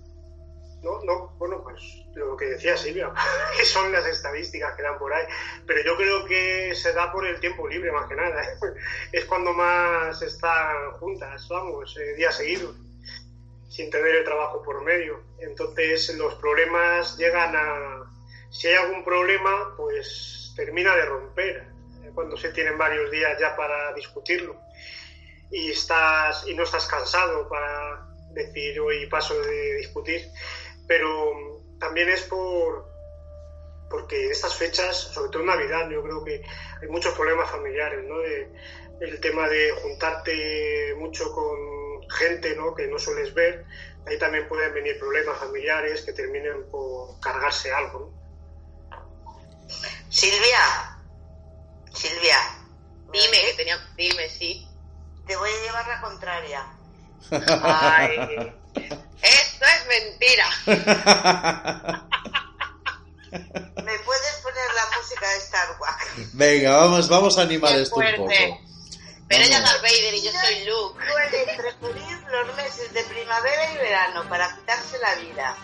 [0.85, 3.11] No, no, bueno, pues lo que decía Silvia,
[3.57, 5.25] que son las estadísticas que dan por ahí,
[5.67, 8.59] pero yo creo que se da por el tiempo libre más que nada, ¿eh?
[9.13, 12.77] es cuando más están juntas, vamos, eh, días seguidos,
[13.71, 15.23] sin tener el trabajo por medio.
[15.39, 18.05] Entonces los problemas llegan a,
[18.51, 21.57] si hay algún problema, pues termina de romper,
[22.05, 24.55] eh, cuando se tienen varios días ya para discutirlo
[25.51, 30.29] y estás y no estás cansado para decir hoy paso de discutir
[30.87, 32.93] pero también es por
[33.91, 36.43] porque en estas fechas, sobre todo en Navidad, yo creo que
[36.83, 38.19] hay muchos problemas familiares, ¿no?
[38.19, 38.51] De-
[39.01, 42.75] el tema de juntarte mucho con gente, ¿no?
[42.75, 43.65] Que no sueles ver,
[44.07, 48.13] ahí también pueden venir problemas familiares que terminen por cargarse algo,
[48.91, 49.05] ¿no?
[50.09, 50.99] Silvia,
[51.93, 52.37] Silvia,
[53.13, 53.79] Dime, que tenía.
[53.97, 54.67] Dime, sí.
[55.27, 56.67] te voy a llevar la contraria.
[57.63, 58.53] Ay.
[58.75, 60.47] Esto es mentira.
[63.31, 66.33] ¿Me puedes poner la música de Star Wars?
[66.33, 68.29] Venga, vamos, vamos a animar Qué esto un poco.
[69.29, 69.65] Pero ella es.
[69.65, 71.05] Darth Vader y yo soy Luke.
[71.11, 75.57] Suele preferir los meses de primavera y verano para quitarse la vida.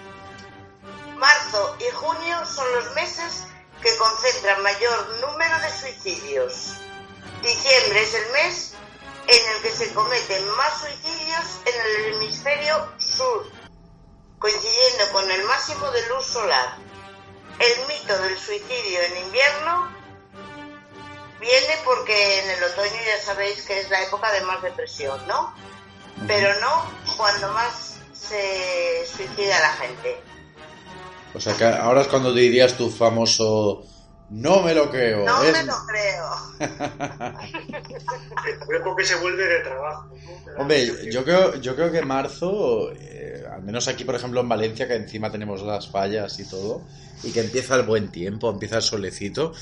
[1.17, 3.45] Marzo y junio son los meses
[3.83, 6.75] que concentran mayor número de suicidios.
[7.43, 8.75] Diciembre es el mes
[9.31, 13.47] en el que se cometen más suicidios en el hemisferio sur,
[14.39, 16.77] coincidiendo con el máximo de luz solar.
[17.59, 19.95] El mito del suicidio en invierno
[21.41, 25.55] viene porque en el otoño ya sabéis que es la época de más depresión, ¿no?
[26.27, 30.21] Pero no cuando más se suicida la gente.
[31.35, 33.85] O sea que ahora es cuando dirías tu famoso
[34.31, 35.25] no me lo creo.
[35.25, 36.27] No es- me lo creo.
[38.47, 40.15] El cuerpo que se vuelve de trabajo.
[40.57, 40.63] ¿no?
[40.63, 44.87] Hombre, yo creo, yo creo que marzo, eh, al menos aquí, por ejemplo, en Valencia,
[44.89, 46.87] que encima tenemos las fallas y todo,
[47.23, 49.53] y que empieza el buen tiempo, empieza el solecito,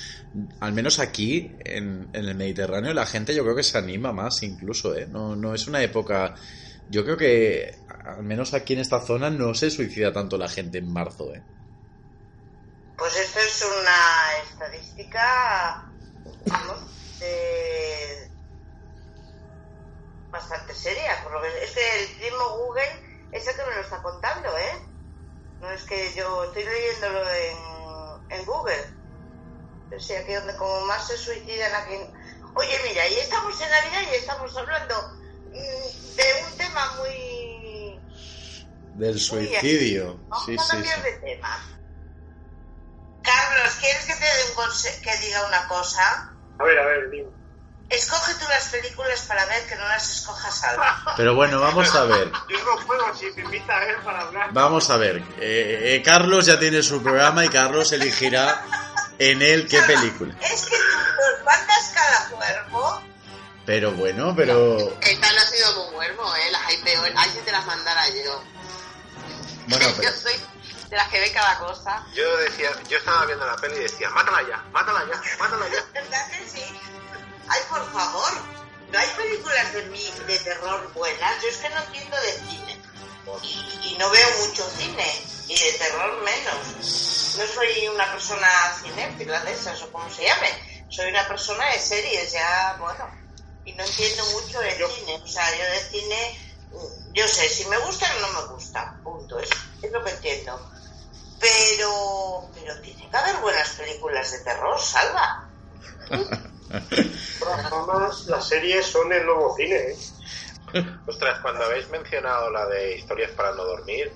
[0.60, 4.42] al menos aquí, en, en el Mediterráneo, la gente yo creo que se anima más
[4.42, 5.06] incluso, ¿eh?
[5.06, 6.34] No, no es una época...
[6.90, 7.70] Yo creo que,
[8.04, 11.42] al menos aquí en esta zona, no se suicida tanto la gente en marzo, ¿eh?
[12.96, 14.07] Pues esto es una
[16.46, 18.30] vamos, de-
[20.30, 21.22] bastante seria.
[21.22, 22.90] Por lo que es que el primo Google
[23.30, 24.82] es el que me lo está contando, ¿eh?
[25.60, 27.58] No es que yo estoy leyéndolo en,
[28.30, 28.84] en Google.
[29.88, 31.94] Pero sí, aquí donde como más se suicidan aquí.
[32.54, 34.94] Oye, mira, y estamos en Navidad y estamos hablando
[35.52, 38.00] mm, de un tema muy...
[38.94, 40.20] Del suicidio.
[40.28, 41.02] Vamos Sí, a sí, cambiar sí.
[41.02, 41.77] de tema.
[43.22, 46.32] Carlos, ¿quieres que te dé un conse- que diga una cosa?
[46.58, 47.28] A ver, a ver, dime.
[47.90, 51.02] Escoge tú las películas para ver que no las escojas Alba.
[51.16, 52.30] Pero bueno, vamos a ver.
[52.48, 54.52] Yo no puedo si me invita a él para hablar.
[54.52, 55.16] Vamos a ver.
[55.40, 58.62] Eh, eh, Carlos ya tiene su programa y Carlos elegirá
[59.18, 60.34] en él qué película.
[60.42, 63.02] Es que tú nos mandas cada cuerpo.
[63.64, 64.76] Pero bueno, pero...
[65.00, 66.50] Esta no ha sido muy muermo, ¿eh?
[66.50, 67.10] Las hay peor.
[67.16, 68.42] Ay, si te las mandara yo.
[69.66, 70.12] Bueno, Yo pero...
[70.12, 70.34] soy
[70.88, 72.04] de las que ven cada cosa.
[72.14, 75.84] Yo decía, yo estaba viendo la peli y decía, mátala ya, mátala ya, mátala ya.
[75.94, 76.62] ¿Verdad que sí?
[77.48, 78.32] Ay, por favor.
[78.90, 81.42] No hay películas de, mi, de terror buenas.
[81.42, 82.80] Yo es que no entiendo de cine.
[83.42, 85.22] Y, y no veo mucho cine.
[85.46, 87.36] Y de terror menos.
[87.36, 88.48] No soy una persona
[88.82, 90.86] cinéfila de esas o como se llame.
[90.88, 93.10] Soy una persona de series, ya, bueno.
[93.66, 95.20] Y no entiendo mucho de Yo- cine.
[95.22, 96.40] O sea, yo de cine,
[96.72, 98.98] mm, yo sé, si me gusta o no me gusta.
[99.04, 99.38] Punto.
[99.38, 99.50] Es,
[99.82, 100.70] es lo que entiendo.
[101.40, 105.48] Pero, pero tiene que haber buenas películas de terror, salva.
[107.68, 109.96] Formas, las series son el nuevo cine, ¿eh?
[111.06, 114.12] Ostras, cuando habéis mencionado la de historias para no dormir,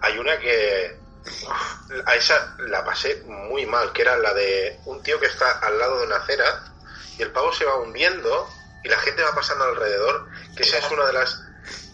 [0.00, 5.02] hay una que uf, a esa la pasé muy mal, que era la de un
[5.02, 6.64] tío que está al lado de una acera
[7.18, 8.48] y el pavo se va hundiendo
[8.82, 11.40] y la gente va pasando alrededor, que esa es una de las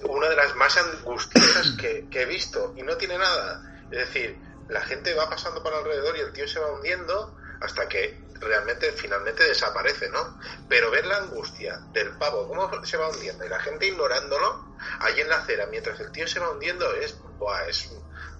[0.05, 3.63] una de las más angustiosas que, que he visto y no tiene nada.
[3.91, 4.39] Es decir,
[4.69, 8.93] la gente va pasando por alrededor y el tío se va hundiendo hasta que realmente
[8.93, 10.39] finalmente desaparece, ¿no?
[10.69, 15.21] Pero ver la angustia del pavo, cómo se va hundiendo y la gente ignorándolo ahí
[15.21, 17.91] en la acera mientras el tío se va hundiendo es, buah, es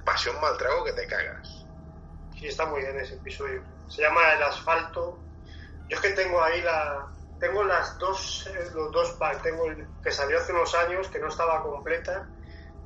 [0.05, 1.67] pasión mal trago que te cagas.
[2.39, 3.63] Sí, está muy bien ese episodio.
[3.89, 5.19] Se llama El asfalto.
[5.89, 7.09] Yo es que tengo ahí la.
[7.41, 9.43] Tengo las dos, eh, los dos packs.
[9.43, 12.29] Tengo el que salió hace unos años, que no estaba completa,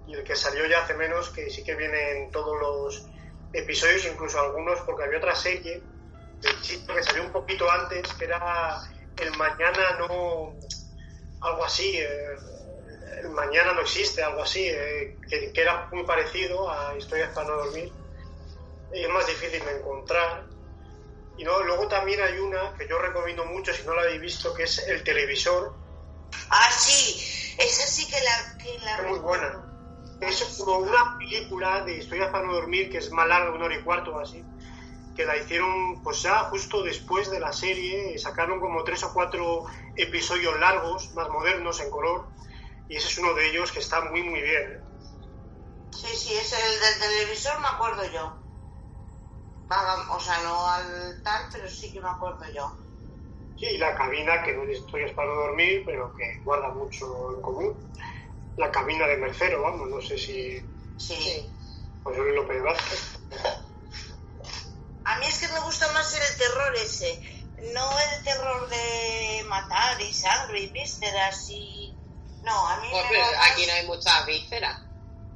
[0.07, 3.12] y el que salió ya hace menos, que sí que viene en todos los
[3.53, 5.83] episodios, incluso algunos, porque había otra serie
[6.41, 8.81] del chico que salió un poquito antes, que era
[9.21, 10.55] El Mañana no.
[11.41, 11.99] algo así.
[11.99, 12.37] eh,
[13.21, 17.49] el Mañana no existe, algo así, eh, que, que era muy parecido a Historias para
[17.49, 17.93] no dormir
[18.95, 20.45] y es más difícil de encontrar.
[21.39, 24.53] Y no, luego también hay una que yo recomiendo mucho si no la habéis visto,
[24.55, 25.75] que es el televisor,
[26.51, 28.59] Ah, sí, esa sí que la...
[28.59, 29.72] Que la es muy buena.
[30.23, 33.77] Es como una película de historias para no dormir que es más larga, una hora
[33.77, 34.45] y cuarto o así,
[35.17, 39.65] que la hicieron pues ya justo después de la serie, sacaron como tres o cuatro
[39.97, 42.29] episodios largos, más modernos en color,
[42.89, 44.63] y ese es uno de ellos que está muy muy bien.
[44.73, 44.81] ¿eh?
[45.91, 48.43] Sí, sí, es el del televisor, me acuerdo yo.
[50.11, 52.71] O sea, no al tal, pero sí que me acuerdo yo.
[53.57, 57.07] Sí, y la cabina, que no es historias para no dormir, pero que guarda mucho
[57.35, 57.77] en común.
[58.57, 60.61] La cabina de Mercero, vamos, no sé si
[60.99, 61.51] Sí.
[62.05, 63.01] José Luis López Vázquez.
[65.05, 67.21] A mí es que me gusta más el terror ese.
[67.75, 71.95] No el terror de matar y sangre y vísceras y...
[72.43, 74.81] No, a mí Pues, me más- aquí no hay muchas vísceras.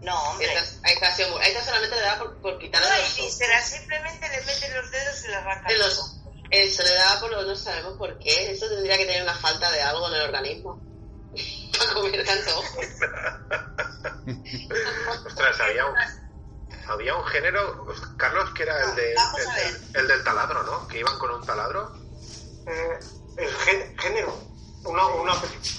[0.02, 0.46] No, hombre.
[0.52, 1.08] Esta, esta,
[1.42, 3.24] esta solamente le da por, por No quitarle hay los ojos.
[3.24, 6.12] vísceras, simplemente le meten los dedos y le arrancan De los ojos.
[6.50, 8.50] Eso le da por lo no sabemos por qué.
[8.50, 10.80] Eso tendría que tener una falta de algo en el organismo.
[11.78, 12.80] Para comer tanto ojo.
[15.26, 15.94] Ostras, había un,
[16.88, 19.16] había un género, Carlos, que era el, de, el,
[19.54, 20.86] del- el del taladro, ¿no?
[20.88, 21.92] Que iban con un taladro.
[22.66, 22.98] Eh,
[23.36, 24.36] el gé- género,
[24.84, 25.70] una, una película.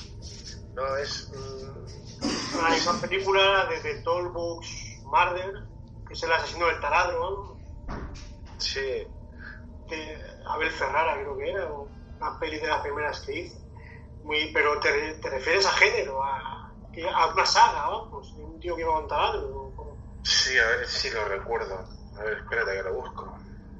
[0.75, 1.29] No, es...
[1.33, 4.69] mm, Hay una película de The Tall Books
[5.05, 5.53] Murder,
[6.07, 7.57] que es el asesino del taladro, ¿no?
[8.59, 8.79] sí,
[9.89, 10.17] de
[10.47, 13.56] Abel Ferrara creo que era, una peli de las primeras que hizo.
[14.27, 16.73] Muy, pero te, te refieres a género, a,
[17.15, 19.73] a una saga, vamos, de un tío que iba a contar algo.
[20.21, 21.87] sí, a ver si lo recuerdo.
[22.17, 23.33] A ver, espérate que lo busco.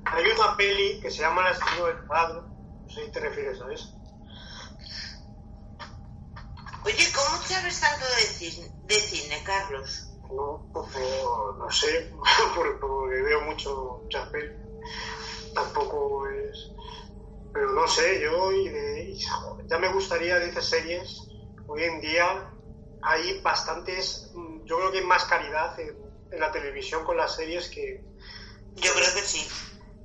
[0.06, 2.50] Hay una peli que se llama El asesino del taladro,
[2.86, 3.90] no sé si te refieres a eso.
[6.86, 10.14] Oye, ¿cómo sabes tanto de cine, de cine Carlos?
[10.32, 12.10] No, por- no sé,
[12.56, 14.56] por- porque veo mucho, muchas pelis.
[15.54, 16.72] Tampoco es.
[17.52, 18.87] Pero no sé, yo y de-
[19.68, 21.22] ya me gustaría, dices series.
[21.68, 22.52] Hoy en día
[23.02, 24.32] hay bastantes.
[24.34, 25.98] mm, Yo creo que hay más calidad en,
[26.32, 28.04] en la televisión con las series que.
[28.76, 29.48] Yo creo que sí.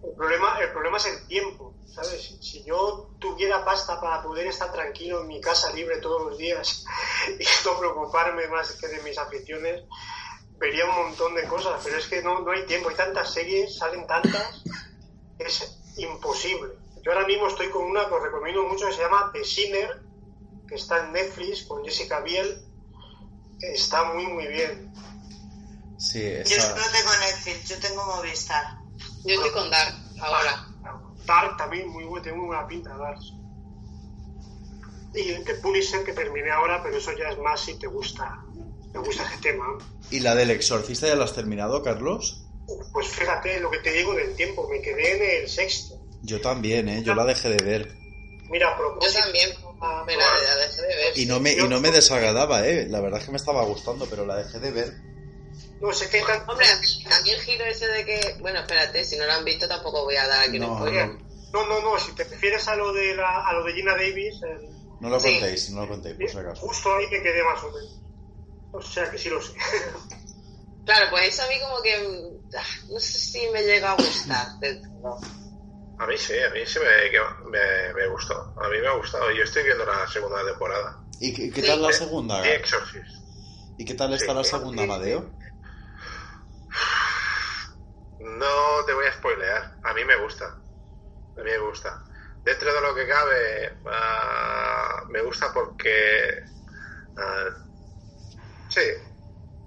[0.03, 2.21] El problema, el problema es el tiempo, ¿sabes?
[2.21, 6.39] Si, si yo tuviera pasta para poder estar tranquilo en mi casa libre todos los
[6.39, 6.85] días
[7.39, 9.85] y no preocuparme más que de mis aficiones,
[10.59, 13.77] vería un montón de cosas, pero es que no, no hay tiempo, hay tantas series,
[13.79, 14.65] salen tantas,
[15.39, 16.82] es imposible.
[17.03, 20.03] Yo ahora mismo estoy con una que os recomiendo mucho que se llama The Sinner,
[20.69, 22.65] que está en Netflix con Jessica Biel,
[23.61, 24.93] está muy muy bien.
[25.99, 26.77] Sí, Yo esa...
[26.77, 28.65] no tengo Netflix, yo tengo Movistar.
[29.25, 30.69] Yo estoy con Dark ahora.
[31.27, 33.21] Dark también, muy buena, tiene muy buena pinta, Dark.
[35.15, 38.45] Y The Punisher que terminé ahora, pero eso ya es más si te gusta,
[38.93, 39.79] te gusta ese tema.
[40.11, 42.47] ¿Y la del exorcista ya la has terminado, Carlos?
[42.93, 46.02] Pues fíjate lo que te digo del tiempo, me quedé en el sexto.
[46.23, 47.03] Yo también, ¿eh?
[47.03, 47.93] Yo la dejé de ver.
[48.49, 49.51] Mira, a Yo propósito, también,
[50.07, 51.13] pero la dejé de ver.
[51.19, 52.87] Y no me, y no me desagradaba, ¿eh?
[52.89, 54.95] La verdad es que me estaba gustando, pero la dejé de ver.
[55.81, 56.49] no sé qué tan...
[56.49, 58.37] Hombre, a mí, a mí el giro ese de que...
[58.41, 61.09] Bueno, espérate, si no lo han visto tampoco voy a dar aquí un No, spoiler.
[61.09, 61.19] no,
[61.53, 64.41] No, no, no, si te refieres a lo de, la, a lo de Gina Davis,
[64.43, 64.69] el-
[65.01, 65.33] no lo Sí.
[65.33, 66.61] contéis, no lo contéis, por si acaso.
[66.67, 68.01] justo ahí me quedé más o menos.
[68.71, 69.53] O sea que sí lo sé.
[70.85, 71.99] Claro, pues eso a mí como que...
[71.99, 74.47] mm, ah, No sé si me llega a gustar.
[74.61, 75.19] todo.
[75.99, 78.55] A mí sí, a mí sí me, me, me gustó.
[78.61, 79.31] A mí me ha gustado.
[79.31, 80.99] Yo estoy viendo la segunda temporada.
[81.21, 81.67] ¿Y qué, qué Sí.
[81.69, 82.43] tal la segunda?
[82.43, 83.23] The Exorcist.
[83.77, 85.33] ¿Y qué tal está la segunda, Amadeo?
[88.19, 89.79] No te voy a spoilear.
[89.83, 90.47] A mí me gusta.
[90.47, 92.03] A mí me gusta.
[92.45, 96.41] Dentro de lo que cabe, ah, me gusta porque...
[97.17, 97.49] ah,
[98.69, 98.81] sí,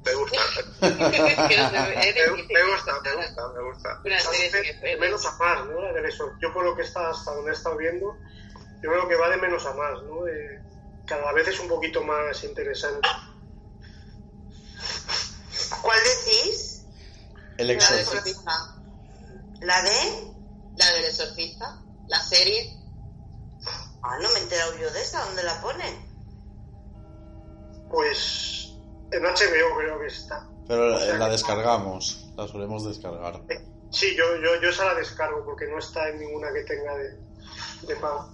[0.06, 0.38] me gusta.
[0.82, 4.01] Sé, es me, gusta, me gusta, me gusta.
[4.03, 5.82] De menos a más, ¿no?
[5.82, 8.18] La del exor- Yo por lo que está hasta donde he estado viendo,
[8.84, 10.24] yo creo que va de menos a más, ¿no?
[10.24, 10.64] De-
[11.06, 13.08] cada vez es un poquito más interesante.
[15.82, 16.84] ¿Cuál decís?
[17.58, 18.51] El exorcista.
[19.62, 20.34] ¿La de?
[20.78, 21.82] La del exorcista.
[22.08, 22.78] La serie.
[24.03, 26.06] Ah, no me he enterado yo de esa, ¿dónde la ponen?
[27.89, 28.74] Pues
[29.12, 30.47] en HBO creo que está.
[30.68, 33.41] Pero O sea, la descargamos, la solemos descargar.
[33.91, 37.10] Sí, yo, yo, yo esa la descargo porque no está en ninguna que tenga de,
[37.88, 38.28] de pago.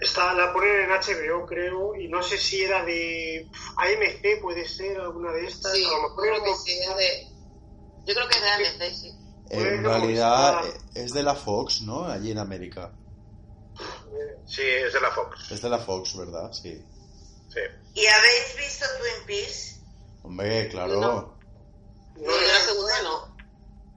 [0.00, 5.00] Está, la ponen en HBO, creo, y no sé si era de AMC, puede ser
[5.00, 5.72] alguna de estas.
[5.72, 7.26] Sí, a lo yo mejor creo era que de- sí, es de...
[8.06, 9.10] Yo creo que es de AMC, sí.
[9.50, 12.04] En Bueno, realidad está- eh, es de la Fox, ¿no?
[12.06, 12.92] Allí en América.
[14.46, 15.50] Sí, es de la Fox.
[15.50, 16.52] Es de la Fox, ¿verdad?
[16.52, 16.84] Sí.
[17.52, 17.60] Sí.
[17.94, 19.80] ¿Y habéis visto Twin Peaks?
[20.22, 21.00] Hombre, claro.
[21.00, 21.12] No.
[21.12, 21.38] No,
[22.16, 23.36] No, de la segunda no.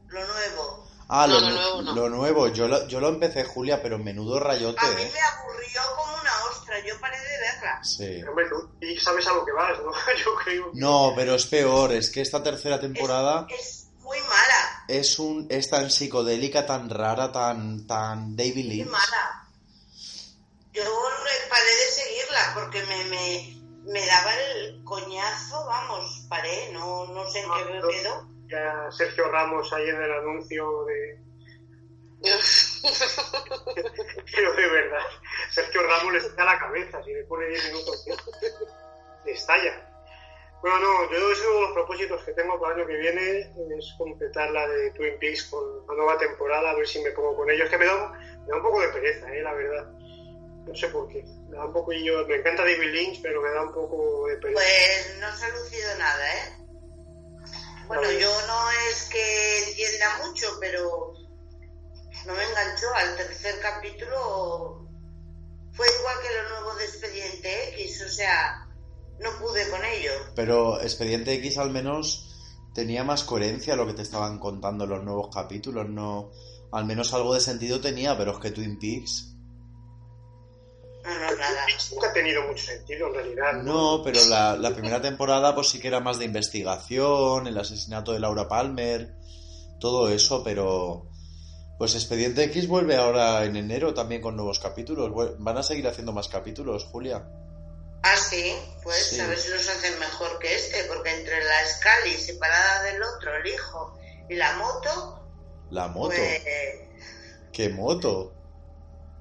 [0.07, 0.87] Lo nuevo.
[1.09, 1.95] Ah, No, lo, lo nu- nuevo no.
[1.95, 2.47] lo nuevo.
[2.47, 5.11] Yo lo, yo lo empecé, Julia, pero menudo rayote, A mí ¿eh?
[5.13, 7.83] me aburrió como una ostra, yo paré de verla.
[7.83, 8.23] Sí.
[8.27, 9.91] Hombre, tú y sabes a lo que vas, ¿no?
[10.25, 10.71] Yo creo.
[10.71, 11.91] que- No, pero es peor.
[11.91, 16.89] Es que esta tercera temporada Es, es muy mala, es un es tan psicodélica, tan
[16.89, 18.87] rara, tan tan David muy Lynch.
[18.89, 19.42] mala.
[20.73, 20.83] Yo
[21.49, 27.41] paré de seguirla porque me, me, me daba el coñazo, vamos, paré, no, no sé
[27.41, 28.27] en qué me No, quedó.
[28.47, 31.19] Ya Sergio Ramos ahí en el anuncio de.
[34.35, 35.05] Pero de verdad,
[35.51, 38.05] Sergio Ramos le está a la cabeza, si le pone 10 minutos,
[39.25, 39.89] le estalla.
[40.63, 43.39] Bueno, no, yo es uno de los propósitos que tengo para el año que viene,
[43.77, 47.35] es completar la de Twin Peaks con la nueva temporada, a ver si me pongo
[47.35, 49.91] con ellos, que me da, me da un poco de pereza, eh, la verdad.
[50.65, 51.23] No sé por qué.
[51.49, 54.37] Me da un poco, yo, me encanta David Lynch, pero me da un poco de
[54.37, 54.61] pereza.
[54.61, 56.63] Pues no se ha lucido nada, ¿eh?
[57.87, 61.13] Bueno, yo no es que entienda mucho, pero
[62.25, 62.93] no me enganchó.
[62.95, 64.87] Al tercer capítulo
[65.73, 68.67] fue igual que lo nuevo de Expediente X, o sea,
[69.19, 70.11] no pude con ello.
[70.35, 72.29] Pero Expediente X al menos
[72.73, 76.31] tenía más coherencia lo que te estaban contando en los nuevos capítulos, no
[76.71, 79.32] al menos algo de sentido tenía, pero es que Twin Peaks
[81.03, 81.65] No, no, nada.
[81.91, 83.53] Nunca ha tenido mucho sentido en realidad.
[83.63, 88.13] No, pero la, la primera temporada pues sí que era más de investigación, el asesinato
[88.13, 89.13] de Laura Palmer,
[89.79, 91.09] todo eso, pero
[91.77, 95.11] pues Expediente X vuelve ahora en enero también con nuevos capítulos.
[95.39, 97.27] Van a seguir haciendo más capítulos, Julia.
[98.03, 99.19] Ah, sí, pues Sí.
[99.19, 103.35] a ver si los hacen mejor que este, porque entre la Scali separada del otro,
[103.35, 103.97] el hijo,
[104.29, 105.19] y la moto,
[105.71, 106.09] La moto.
[106.15, 106.41] pues...
[107.51, 108.33] ¿Qué moto?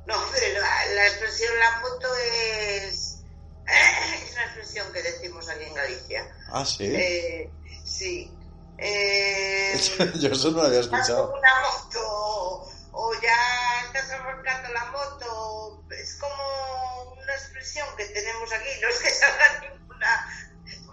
[0.06, 3.18] No, pero la, la expresión la moto es...
[3.64, 6.36] Es una expresión que decimos aquí en Galicia.
[6.50, 6.84] Ah, sí.
[6.84, 7.50] Eh,
[7.84, 8.30] sí.
[8.78, 9.80] Eh,
[10.20, 11.32] Yo eso no lo había escuchado.
[11.38, 15.84] una moto o ya estás arrancando la moto.
[15.90, 18.68] Es como una expresión que tenemos aquí.
[18.82, 20.26] No es que salga ninguna,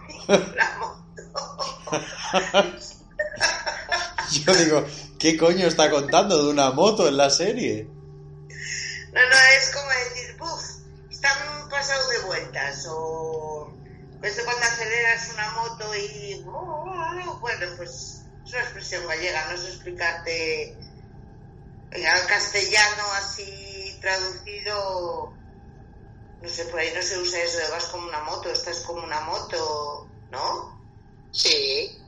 [0.06, 1.00] ninguna moto.
[4.44, 4.84] Yo digo,
[5.18, 7.88] ¿qué coño está contando de una moto en la serie?
[14.20, 16.42] O ves de cuando aceleras una moto y.
[16.44, 20.76] Bueno, pues es una expresión gallega, no sé explicarte.
[21.92, 25.32] En al castellano así traducido.
[26.42, 29.02] No sé, por ahí no se usa eso de vas como una moto, estás como
[29.02, 30.78] una moto, ¿no?
[31.32, 31.99] Sí.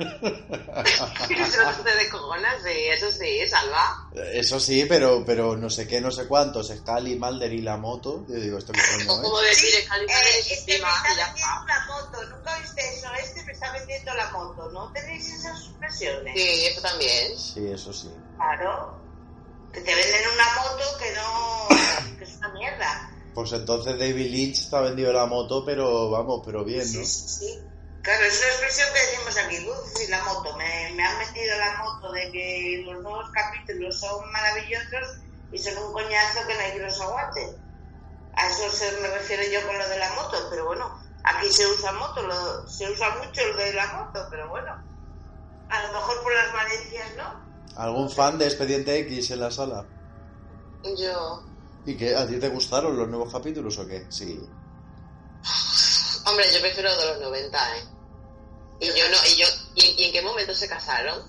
[1.30, 4.08] Eso te descojonas, sí, eso sí, salva.
[4.32, 6.68] Eso sí, pero, pero no sé qué, no sé cuántos.
[6.68, 8.24] Scali, Mulder y la moto.
[8.28, 9.06] Yo digo, ¿esto coño es?
[9.06, 12.94] Como decir, es Eh, calibre este me encima está y vendiendo una moto, ¿nunca viste
[12.94, 13.08] eso?
[13.22, 16.34] Este me está vendiendo la moto, ¿no tenéis esas expresiones?
[16.34, 17.38] Sí, eso también.
[17.38, 18.10] Sí, eso sí.
[18.36, 18.98] Claro.
[19.72, 22.16] Que te venden una moto que no.
[22.18, 23.10] que es una mierda.
[23.34, 27.04] Pues entonces David Lynch está vendido la moto, pero vamos, pero bien, ¿no?
[27.04, 27.58] Sí, sí, sí.
[28.02, 30.56] Claro, es una expresión que decimos aquí, Luz y la moto.
[30.56, 35.06] Me, me han metido la moto de que los nuevos capítulos son maravillosos
[35.50, 37.60] y son un coñazo que no hay que los aguante.
[38.34, 40.90] A eso se me refiero yo con lo de la moto, pero bueno,
[41.24, 44.72] aquí se usa moto, lo- se usa mucho lo de la moto, pero bueno,
[45.68, 47.50] a lo mejor por las Valencias no.
[47.84, 49.90] ¿Algún fan de Expediente X en la sala?
[50.98, 51.16] Yo.
[51.84, 52.14] ¿Y qué?
[52.16, 54.06] ¿A ti te gustaron los nuevos capítulos o qué?
[54.10, 54.30] Sí.
[56.30, 57.84] Hombre, yo prefiero de los 90, ¿eh?
[58.80, 61.22] Y yo no, y yo, ¿y en, y en qué momento se casaron?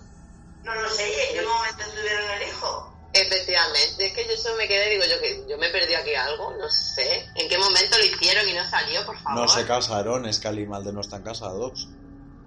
[0.63, 2.87] No lo sé, ¿y en qué momento tuvieron el hijo?
[3.13, 6.53] Efectivamente, es que yo eso me quedé, digo yo que yo me perdí aquí algo,
[6.57, 7.27] no sé.
[7.35, 9.41] ¿En qué momento lo hicieron y no salió, por favor?
[9.41, 11.89] No se casaron, Scali y Mulder no están casados.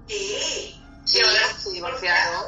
[0.09, 0.81] Sí.
[1.05, 1.21] Sí,
[1.59, 2.45] se divorciaron.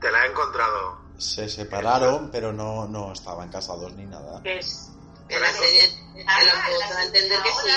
[0.00, 0.98] Te la he encontrado.
[1.18, 4.40] Se separaron, pero no, no estaban casados ni nada.
[4.42, 4.88] Que es,
[5.28, 7.70] en la serie te lo puedo dar a entender que sí.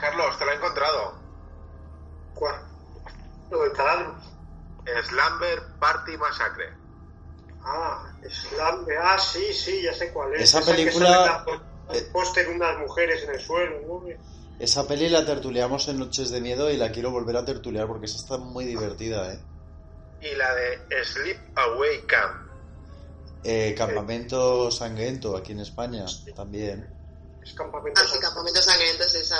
[0.00, 1.14] Carlos, te la he encontrado.
[2.34, 2.54] ¿Cuál?
[3.50, 4.14] Lo del taladro.
[5.04, 6.72] Slumber Party Massacre.
[7.62, 8.86] Ah, Slam.
[9.02, 10.42] Ah, sí, sí, ya sé cuál es.
[10.42, 11.44] Esa que película-
[11.92, 14.04] El póster unas mujeres en el suelo, ¿no?
[14.58, 18.06] Esa peli la tertuliamos en Noches de Miedo y la quiero volver a tertuliar porque
[18.06, 19.40] esa está muy divertida, ¿eh?
[20.20, 22.50] Y la de Sleep Away Camp.
[23.42, 26.04] Eh, Campamento Sangriento aquí en España
[26.36, 26.94] también.
[27.42, 28.00] Es campamento.
[28.02, 28.64] Ah, sí, sangrientos,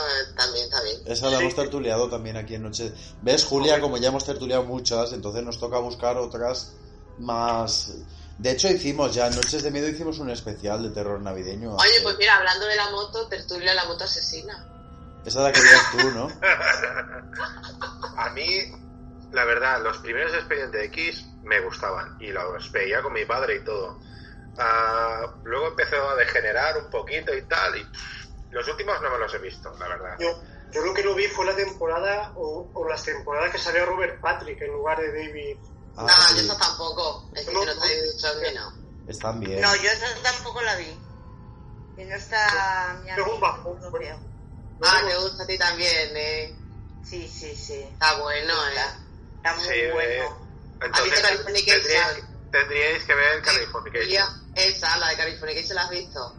[0.08, 0.96] esa también está bien.
[1.06, 1.42] Esa la Sí.
[1.42, 2.92] hemos tertuliado también aquí en Noches.
[3.22, 3.80] ¿Ves, Julia?
[3.80, 6.72] Como ya hemos tertuliado muchas, entonces nos toca buscar otras
[7.18, 7.92] más.
[8.38, 11.74] De hecho, hicimos ya en Noches de Miedo hicimos un especial de terror navideño.
[11.76, 14.66] Oye, hace- pues mira, hablando de la moto, tertulia la moto asesina.
[15.24, 16.28] Esa la querías tú, ¿no?
[18.16, 18.46] A mí,
[19.32, 23.64] la verdad, los primeros Expediente X me gustaban y los veía con mi padre y
[23.64, 23.98] todo.
[24.58, 29.18] Ah, luego empezó a degenerar un poquito y tal, y pff, los últimos no me
[29.18, 30.16] los he visto, la verdad.
[30.18, 30.42] Yo,
[30.72, 34.20] yo lo que no vi fue la temporada o, o las temporadas que salió Robert
[34.20, 35.56] Patrick en lugar de David.
[35.96, 36.36] Ah, no, sí.
[36.36, 37.30] yo eso tampoco.
[37.34, 38.72] Es que No, te he dicho que no.
[39.08, 39.60] Están bien.
[39.60, 40.96] No, yo esa tampoco la vi.
[41.96, 44.18] Y no está mi creo.
[44.82, 46.56] Ah, te gusta a ti también, eh.
[47.04, 47.74] Sí, sí, sí.
[47.92, 48.74] Está bueno, eh.
[49.36, 50.46] Está muy Sí, eh, bueno.
[50.80, 51.80] entonces Californication?
[51.82, 54.52] tendríais, tendríais que ver Californication.
[54.54, 56.36] Esa, la de California, ¿se la has visto?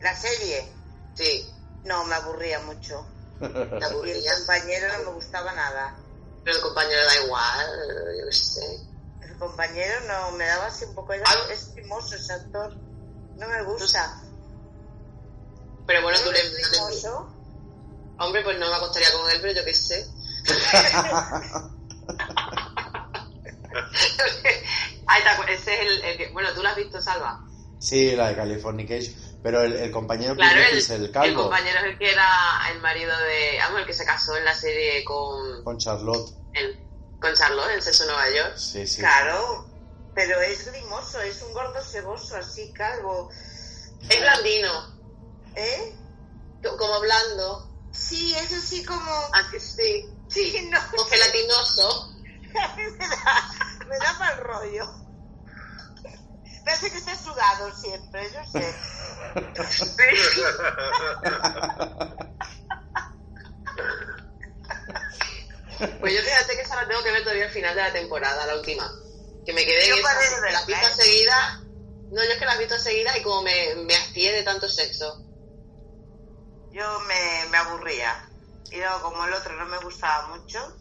[0.00, 0.76] La serie,
[1.14, 1.44] Sí,
[1.84, 3.06] no, me aburría mucho.
[3.40, 5.96] Y el compañero no me gustaba nada.
[6.44, 7.66] Pero el compañero da igual,
[8.18, 8.60] yo qué sé.
[9.20, 11.22] El compañero no, me daba así un poco de...
[11.22, 12.76] Algo- Es timoso ese actor.
[13.36, 14.18] No me gusta.
[15.86, 16.40] Pero bueno, tú ¿No le...
[16.40, 17.36] es timoso?
[18.18, 20.06] Hombre, pues no me acostaría con él, pero yo qué sé.
[25.06, 26.32] Ahí está, ese es el, el que...
[26.32, 27.40] Bueno, tú lo has visto, Salva.
[27.78, 29.14] Sí, la de Californication.
[29.42, 31.98] Pero el, el compañero que Claro, dice el, es el el calvo compañero es el
[31.98, 32.28] que era
[32.72, 33.58] el marido de...
[33.60, 35.64] Vamos, el que se casó en la serie con...
[35.64, 36.30] con Charlotte.
[36.52, 36.86] el-
[37.20, 38.56] con Charlotte, en Sexo Nueva York.
[38.56, 39.00] Sí, sí.
[39.00, 39.66] Claro.
[40.14, 43.30] Pero es grimoso, es un gordo ceboso, así, calvo.
[44.08, 44.96] Es blandino,
[45.54, 45.94] ¿Eh?
[46.62, 47.68] co- como blando.
[47.92, 49.10] Sí, es así como...
[49.34, 50.06] ¿A que sí?
[50.28, 52.14] Sí, no, O gelatinoso.
[53.88, 54.84] me da mal rollo.
[56.70, 58.74] Parece que está sudado siempre, yo sé.
[65.98, 68.46] Pues yo fíjate que esa la tengo que ver todavía al final de la temporada,
[68.46, 68.88] la última.
[69.44, 71.02] Que me quedé Yo esa, verla, las ¿eh?
[71.02, 71.60] seguida.
[72.12, 74.68] No, yo es que las he visto seguida y como me, me hastié de tanto
[74.68, 75.24] sexo.
[76.70, 78.30] Yo me, me aburría.
[78.70, 80.76] Y luego, como el otro no me gustaba mucho,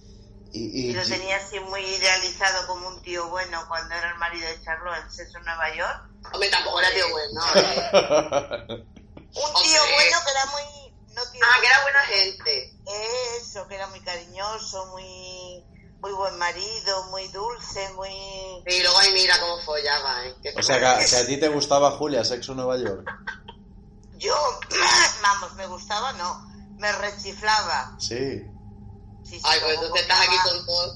[0.52, 4.48] Y, y lo tenía así muy idealizado como un tío bueno cuando era el marido
[4.48, 6.10] de Charlotte en Nueva York.
[6.34, 7.42] Hombre, tampoco era tío bueno.
[7.56, 8.86] ¿eh?
[9.30, 9.96] Un tío Hombre.
[9.96, 10.94] bueno que era muy...
[11.14, 12.74] No tío Ah, que era buena gente.
[13.40, 15.64] Eso, que era muy cariñoso, muy
[16.02, 18.10] muy buen marido, muy dulce, muy...
[18.10, 20.36] Y luego ahí mira cómo follaba, ¿eh?
[20.58, 23.06] O sea, que a, que a ti te gustaba Julia, Sexo en Nueva York.
[24.18, 24.34] Yo,
[25.22, 26.48] vamos, me gustaba, no,
[26.78, 27.96] me rechiflaba.
[28.00, 28.44] Sí.
[29.30, 30.96] Sí, sí, Ay, pues entonces estás aquí con todo.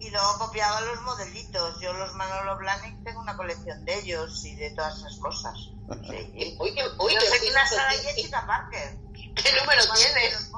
[0.00, 1.80] Y luego copiaba los modelitos.
[1.80, 5.54] Yo los Manolo Blahnik tengo una colección de ellos y de todas esas cosas.
[5.56, 6.56] Sí.
[6.60, 7.90] Uy, que, uy, Yo que sé sí, Sara.
[7.92, 8.98] Jessica Parker.
[9.14, 10.50] ¿Qué número tienes?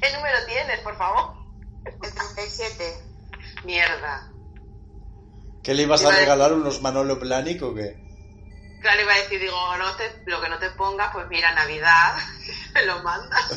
[0.00, 1.34] ¿Qué número tienes, por favor?
[1.84, 3.04] El 37.
[3.64, 4.32] Mierda.
[5.62, 8.02] ¿Qué le ibas a regalar unos Manolo Blahnik o qué?
[8.80, 12.16] Claro, iba a decir, digo, no te, lo que no te pongas, pues mira, Navidad,
[12.74, 13.52] me lo mandas.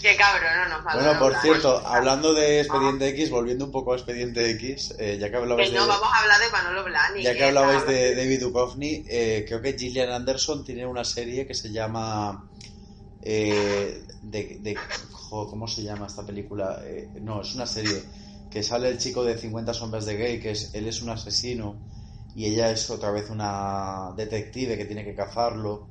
[0.00, 3.96] Qué cabrón, no nos Bueno, por cierto, hablando de Expediente X, volviendo un poco a
[3.96, 7.24] Expediente X, eh, ya que hablabais Que de, no, vamos a hablar de Manolo Blahnik.
[7.24, 7.48] ya que ¿eh?
[7.48, 12.48] hablabais de David Duchovny, eh, creo que Gillian Anderson tiene una serie que se llama
[13.22, 14.76] eh, de, de-
[15.12, 16.80] jo, ¿cómo se llama esta película?
[16.84, 18.02] Eh, no, es una serie
[18.50, 21.82] que sale el chico de 50 sombras de gay, que es él es un asesino
[22.34, 25.90] y ella es otra vez una detective que tiene que cazarlo.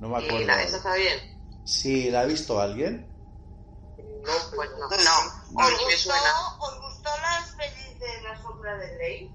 [0.00, 0.46] No me Y acuerdo.
[0.46, 1.18] la- eso está bien.
[1.66, 3.06] Sí, ¿la ha visto alguien?
[3.98, 5.62] No, Pues no.
[5.64, 6.32] ¿Os gustó, suena.
[6.60, 9.30] ¿Os gustó las pelis de La Sombra de Grey?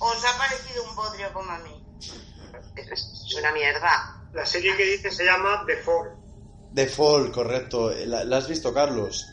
[0.00, 1.84] ¿Os, ha parecido un bodrio como a mí?
[2.76, 4.20] Es una mierda.
[4.32, 6.10] La serie que dice se llama The Fall.
[6.74, 7.90] The Fall, correcto.
[8.06, 9.26] ¿La, la has visto, Carlos?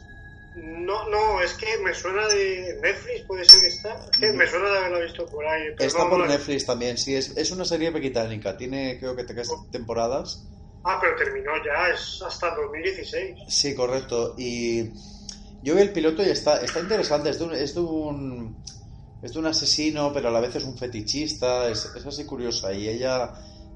[0.56, 4.12] No, no, es que me suena de Netflix, puede ser que está.
[4.12, 5.64] Que me suena de haberla visto por ahí.
[5.78, 7.16] pero Está no, por no la- Netflix también, sí.
[7.16, 8.58] Es, es una serie británica.
[8.58, 10.44] Tiene, creo que tres temporadas.
[10.84, 13.38] Ah, pero terminó ya, es hasta 2016.
[13.48, 14.36] Sí, correcto.
[14.38, 14.90] Y
[15.62, 17.30] yo vi el piloto y está, está interesante.
[17.30, 18.64] Es de un, es de un,
[19.22, 21.70] es de un asesino, pero a la vez es un fetichista.
[21.70, 22.74] Es, es así curiosa.
[22.74, 23.32] Y ella,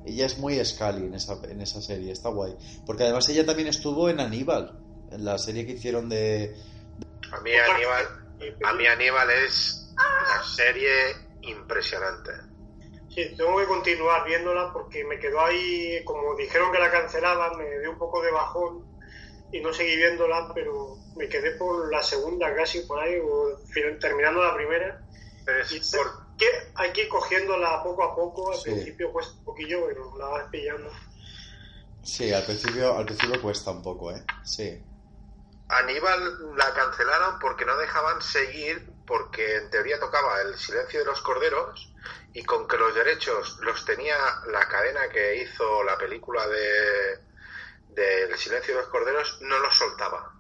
[0.06, 2.12] ella es muy Scully en esa, en esa serie.
[2.12, 2.56] Está guay.
[2.86, 4.80] Porque además ella también estuvo en Aníbal.
[5.12, 6.56] En la serie que hicieron de...
[7.32, 8.06] A mí Aníbal,
[8.66, 12.32] a mí Aníbal es una serie impresionante.
[13.16, 17.80] Sí, tengo que continuar viéndola porque me quedó ahí, como dijeron que la cancelaban, me
[17.80, 18.86] dio un poco de bajón
[19.54, 23.58] y no seguí viéndola, pero me quedé por la segunda casi por ahí, o
[24.02, 25.02] terminando la primera.
[25.46, 26.46] Pero es Y por- que
[26.76, 28.64] hay que ir cogiéndola poco a poco, al Sí.
[28.72, 30.90] principio cuesta un poquillo, pero la vas pillando.
[32.04, 34.26] Sí, al principio, al principio cuesta un poco, ¿eh?
[34.44, 34.84] Sí.
[35.70, 41.22] Aníbal la cancelaron porque no dejaban seguir, porque en teoría tocaba el silencio de los
[41.22, 41.94] corderos
[42.34, 44.16] y con que los derechos los tenía
[44.52, 47.20] la cadena que hizo la película de
[47.90, 50.34] del silencio de los corderos, no los soltaba.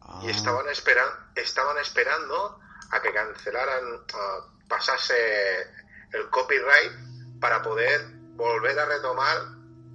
[0.00, 2.58] Ah, Y estaban, espera- estaban esperando
[2.90, 3.84] a que cancelaran,
[4.14, 5.14] ah, pasase
[6.12, 8.00] el copyright para poder
[8.34, 9.36] volver a retomar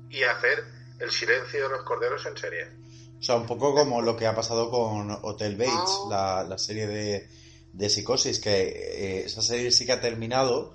[0.10, 0.64] y hacer
[1.00, 2.72] el silencio de los corderos en serie.
[3.20, 6.08] O sea, un poco como lo que ha pasado con Hotel Bates, Oh.
[6.10, 7.30] la, la serie de,
[7.74, 10.74] de Psicosis, que eh, esa serie sí que ha terminado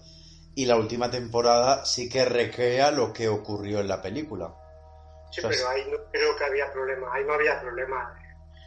[0.55, 4.55] y la última temporada sí que recrea lo que ocurrió en la película.
[5.31, 8.15] Sí, O sea, pero ahí no creo que había problema, ahí no había problema.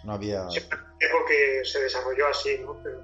[0.06, 0.50] No había...
[0.50, 0.62] Sí,
[1.12, 2.82] porque se desarrolló así, ¿no?
[2.82, 3.02] Pero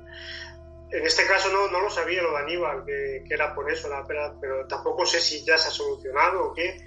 [0.92, 3.90] en este caso no, no lo sabía lo de Aníbal, que, que era por eso,
[3.90, 6.80] la pero tampoco sé si ya se ha solucionado o qué,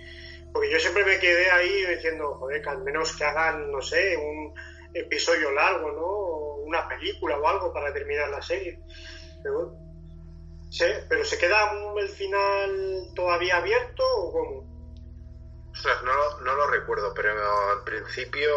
[0.53, 4.16] porque yo siempre me quedé ahí diciendo, joder, que al menos que hagan, no sé,
[4.16, 4.55] un
[4.95, 6.49] episodio largo, ¿no?
[6.70, 8.78] Una película o algo para terminar la serie.
[9.42, 11.68] Pero, ¿se queda
[11.98, 14.70] el final todavía abierto o cómo?
[16.04, 17.32] No, lo- no lo recuerdo, pero
[17.70, 18.52] al principio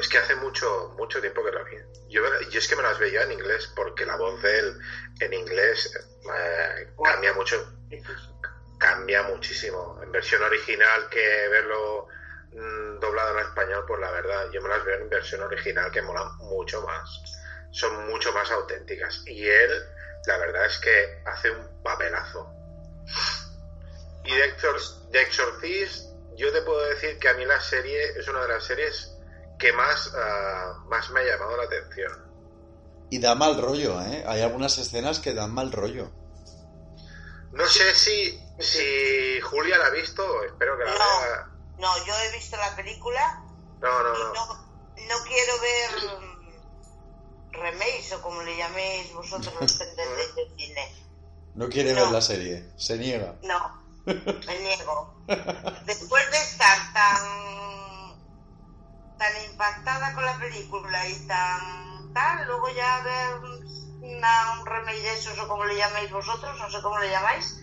[0.00, 1.76] es que hace mucho mucho tiempo que lo vi.
[2.08, 4.76] Yo, yo es que me las veía en inglés porque la voz de él
[5.20, 7.56] en inglés eh, cambia mucho,
[8.78, 10.00] cambia muchísimo.
[10.02, 12.08] En versión original que verlo
[12.52, 16.02] mm, doblado en español, pues la verdad, yo me las veo en versión original que
[16.02, 17.22] mola mucho más.
[17.72, 19.22] son mucho más auténticas.
[19.26, 19.70] Y él,
[20.26, 22.52] la verdad es que hace un papelazo.
[24.24, 28.26] Y de, Exor- de Exorcist, yo te puedo decir que a mí la serie es
[28.28, 29.16] una de las series
[29.58, 32.12] que más, ah, más me ha llamado la atención.
[33.10, 34.24] Y da mal rollo, ¿eh?
[34.26, 36.10] Hay algunas escenas que dan mal rollo.
[37.52, 40.98] No sé si, si Julia la ha visto, espero que la No.
[40.98, 41.49] vea.
[41.80, 43.22] No, yo he visto la película
[43.82, 44.34] No, no, y no.
[45.08, 46.60] no, quiero ver mm,
[47.62, 50.84] remakes o como le llaméis vosotros los que entendéis de cine.
[51.54, 52.00] No quiere No.
[52.00, 53.38] ver la serie, se niega.
[53.42, 53.58] No,
[54.46, 54.96] me niego.
[55.80, 57.22] Después de estar tan
[59.16, 63.40] tan impactada con la película y tan tal, luego ya ver
[64.00, 67.56] una, un remake de esos o como le llaméis vosotros, no sé cómo le llamáis,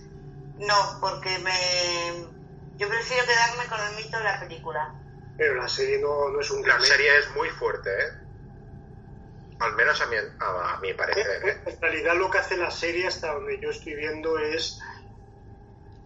[0.58, 2.37] no, porque me
[2.78, 4.94] yo prefiero quedarme con el mito de la película.
[5.38, 8.10] Pero la serie no, no es un La serie es muy fuerte, ¿eh?
[9.60, 11.62] Al menos a mi, a, a mi parecer, ¿eh?
[11.66, 14.80] En realidad lo que hace la serie hasta donde yo estoy viendo es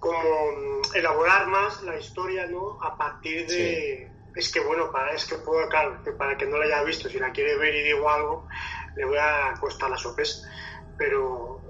[0.01, 2.81] como mm, elaborar más la historia, ¿no?
[2.81, 4.09] A partir de...
[4.35, 6.83] Es que bueno, para es que puedo, claro, que para el que no la haya
[6.83, 8.47] visto, si la quiere ver y digo algo,
[8.95, 10.49] le voy a costar la sorpresa.
[10.97, 11.60] Pero,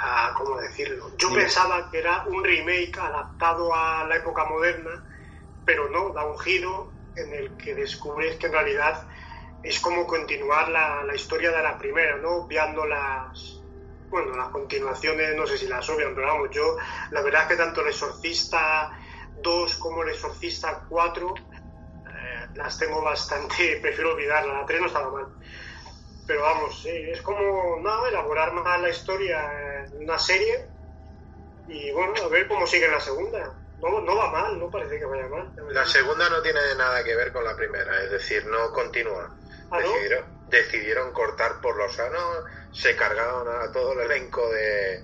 [0.00, 1.10] ah, ¿cómo decirlo?
[1.16, 5.04] Yo pensaba que era un remake adaptado a la época moderna,
[5.64, 9.06] pero no, da un giro en el que descubres que en realidad
[9.62, 12.44] es como continuar la, la historia de la primera, ¿no?
[12.44, 13.60] Obviando las,
[14.08, 16.76] bueno, las continuaciones, no sé si las obvian, pero vamos, yo
[17.10, 18.90] la verdad es que tanto el Exorcista
[19.42, 25.10] 2 como el Exorcista 4 eh, las tengo bastante, prefiero olvidarla, la 3 no estaba
[25.10, 25.26] mal.
[26.30, 30.64] Pero vamos, sí, es como, no, elaborar más la historia en una serie
[31.66, 33.52] y bueno, a ver cómo sigue la segunda.
[33.82, 35.52] No, no va mal, no parece que vaya mal.
[35.72, 39.36] la segunda no tiene nada que ver con la primera, es decir, no continúa.
[39.72, 39.88] ¿Ah, no?
[39.88, 45.02] Decidieron, decidieron cortar por lo sano, se cargaron a todo el elenco de,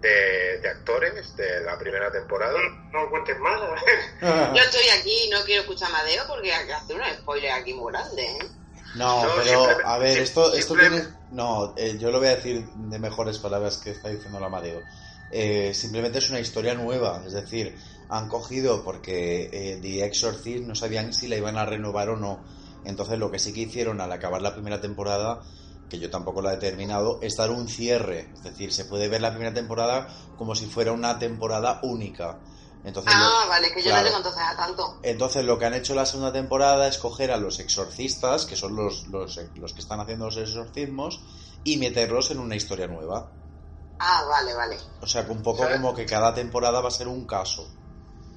[0.00, 2.60] de, de actores de la primera temporada.
[2.92, 4.54] No cuentes más, a ver.
[4.54, 7.90] Yo estoy aquí y no quiero escuchar a Madeo porque hace un spoiler aquí muy
[7.90, 8.65] grande, ¿eh?
[8.96, 11.02] No, No, pero a ver, esto, esto tiene...
[11.30, 14.82] No, eh, yo lo voy a decir de mejores palabras que está diciendo la Amadeo.
[15.30, 17.76] Eh, simplemente es una historia nueva, es decir,
[18.08, 22.44] han cogido porque eh, The Exorcist no sabían si la iban a renovar o no.
[22.84, 25.40] Entonces lo que sí que hicieron al acabar la primera temporada,
[25.88, 28.30] que yo tampoco la he terminado, es dar un cierre.
[28.32, 32.38] Es decir, se puede ver la primera temporada como si fuera una temporada única.
[32.86, 34.02] Entonces, Ah, lo- vale, que yo claro.
[34.02, 35.00] no tengo entonces a tanto.
[35.02, 38.76] entonces lo que han hecho la segunda temporada es coger a los exorcistas, que son
[38.76, 41.20] los, los, los que están haciendo los exorcismos,
[41.64, 43.32] y meterlos en una historia nueva.
[43.98, 44.78] Ah, vale, vale.
[45.00, 45.76] O sea, que un poco ¿Sabes?
[45.78, 47.68] como que cada temporada va a ser un caso.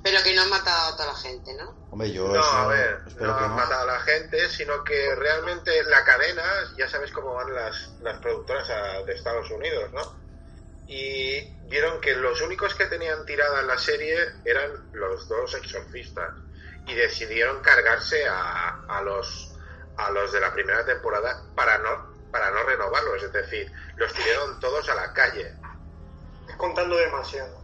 [0.01, 1.71] Pero que no han matado a toda la gente, ¿no?
[1.91, 3.55] Hombre, yo No, eso a ver, espero no que han no.
[3.55, 6.43] matado a la gente, sino que realmente la cadena,
[6.77, 10.01] ya sabes cómo van las, las productoras a- de Estados Unidos, ¿no?
[10.91, 16.33] Y vieron que los únicos que tenían tirada en la serie eran los dos exorcistas.
[16.87, 19.55] Y decidieron cargarse a, a los
[19.97, 24.59] a los de la primera temporada para no para no renovarlos, es decir, los tiraron
[24.59, 25.53] todos a la calle.
[26.41, 27.61] Estás contando demasiado.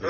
[0.00, 0.08] No,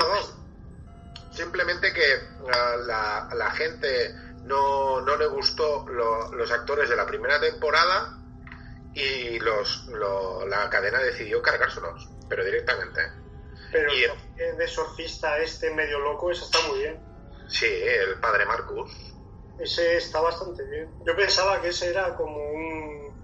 [1.32, 2.14] simplemente que
[2.52, 4.14] a la, la gente
[4.44, 8.18] no, no le gustó lo- los actores de la primera temporada
[8.94, 13.00] y los lo- la cadena decidió cargárselos, pero directamente.
[13.72, 14.04] Pero Y-
[14.36, 17.00] el de exorcista este medio loco, ese está muy bien.
[17.48, 18.90] Sí, el padre Marcus.
[19.58, 20.94] Ese está bastante bien.
[21.04, 23.18] Yo pensaba que ese era como un...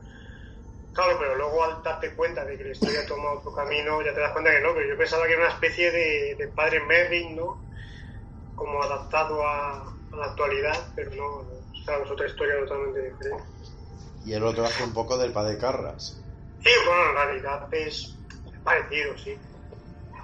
[0.93, 4.21] Claro, pero luego al darte cuenta de que la historia toma otro camino, ya te
[4.21, 7.37] das cuenta que no, pero yo pensaba que era una especie de, de padre Merrin,
[7.37, 7.65] ¿no?
[8.55, 11.51] Como adaptado a, a la actualidad, pero no, no.
[11.85, 13.45] Claro, es otra historia totalmente diferente.
[14.25, 16.25] Y el otro hace un poco del padre Carras.
[16.61, 18.24] Sí, bueno, en realidad es
[18.65, 19.39] parecido, sí.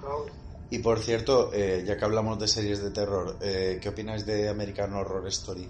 [0.03, 0.27] No,
[0.71, 4.49] Y por cierto, eh, ya que hablamos de series de terror, eh, ¿qué opináis de
[4.49, 5.69] American Horror Story?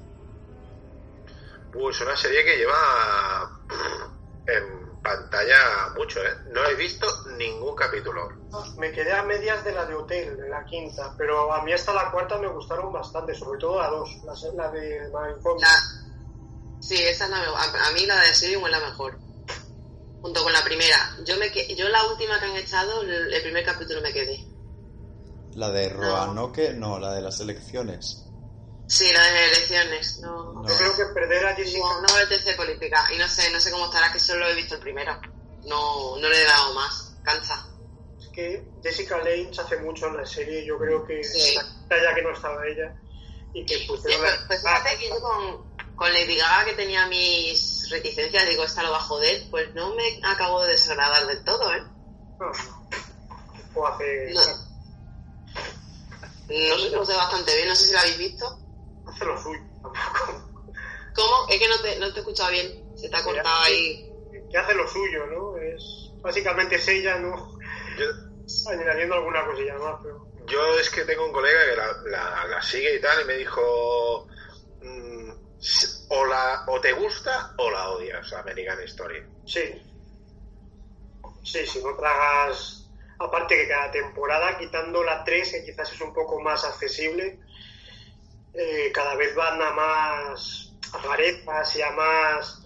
[1.72, 3.60] Pues una serie que lleva
[4.46, 6.34] en pantalla mucho, ¿eh?
[6.52, 7.06] No he visto
[7.38, 8.28] ningún capítulo.
[8.78, 11.92] Me quedé a medias de la de Hotel, de la quinta, pero a mí hasta
[11.94, 14.10] la cuarta me gustaron bastante, sobre todo la dos,
[14.54, 15.60] la, de Mindful.
[15.60, 15.68] La...
[16.80, 17.58] Sí, esa es la mejor.
[17.58, 19.29] A, a mí la de Serium es la mejor.
[20.22, 21.16] Junto con la primera.
[21.24, 24.44] Yo me yo la última que han echado, el, primer capítulo me quedé.
[25.54, 26.74] ¿La de Roanoke?
[26.74, 28.26] No, la de las elecciones.
[28.86, 30.18] Sí, la de elecciones.
[30.20, 30.68] No, No.
[30.68, 33.08] Yo creo que perder a Jessica no, no me apetece política.
[33.14, 35.18] Y no sé, no sé cómo estará, que solo he visto el primero.
[35.64, 37.06] No, no le he dado más.
[37.22, 37.66] Cansa.
[38.18, 41.54] es que Jessica Lange hace mucho en la serie, yo creo que Sí.
[41.54, 42.94] ya que no estaba ella
[43.52, 45.69] y que Sí, pusieron pues, la- pues fíjate que yo con,
[46.00, 49.94] con Lady Gaga que tenía mis reticencias, digo, esta lo va a joder, pues no
[49.94, 51.82] me acabo de desagradar del todo, ¿eh?
[52.38, 52.50] No,
[53.74, 54.40] o hace, No.
[56.48, 58.46] No se conoce bastante bien, no sé si la habéis visto.
[59.04, 60.50] hace lo suyo, tampoco.
[61.14, 61.46] ¿Cómo?
[61.50, 64.10] Es que no te, no te he escuchado bien, se te ha cortado ahí.
[64.50, 65.58] Que hace lo suyo, ¿no?
[65.58, 67.52] Es, básicamente es ella, ¿no?
[67.98, 68.06] Yo,
[68.70, 70.26] Añadiendo alguna cosilla más, pero...
[70.46, 73.34] yo es que tengo un colega que la, la- la sigue y tal, y me
[73.34, 74.26] dijo:
[74.80, 75.19] mm,
[76.08, 79.22] o, la, o te gusta o la odias, American Story.
[79.46, 79.82] Sí.
[81.42, 82.76] Sí, si no tragas...
[83.18, 87.38] Aparte que cada temporada, quitando la 3, que quizás es un poco más accesible,
[88.54, 90.72] eh, cada vez van a más
[91.04, 92.62] rarezas y a más...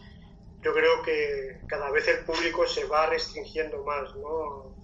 [0.62, 4.76] Yo creo que cada vez el público se va restringiendo más, ¿no?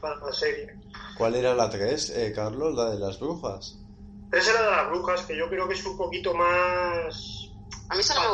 [0.00, 0.76] Para la serie.
[1.18, 2.72] ¿Cuál era la 3, eh, Carlos?
[2.74, 3.76] La de las brujas.
[4.32, 7.39] Esa era de las brujas, que yo creo que es un poquito más...
[7.90, 8.26] A mí eso no me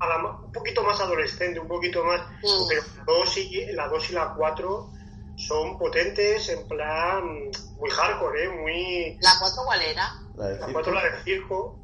[0.00, 2.20] a la- un poquito más adolescente, un poquito más...
[2.42, 2.68] Mm.
[2.68, 4.90] Pero la 2 y la, dos y la 4
[5.36, 7.22] son potentes, en plan
[7.76, 8.48] muy hardcore, ¿eh?
[8.48, 9.18] Muy...
[9.20, 10.10] ¿La cuatro cuál era?
[10.36, 10.66] La de La.
[10.72, 11.78] 4 la del circo.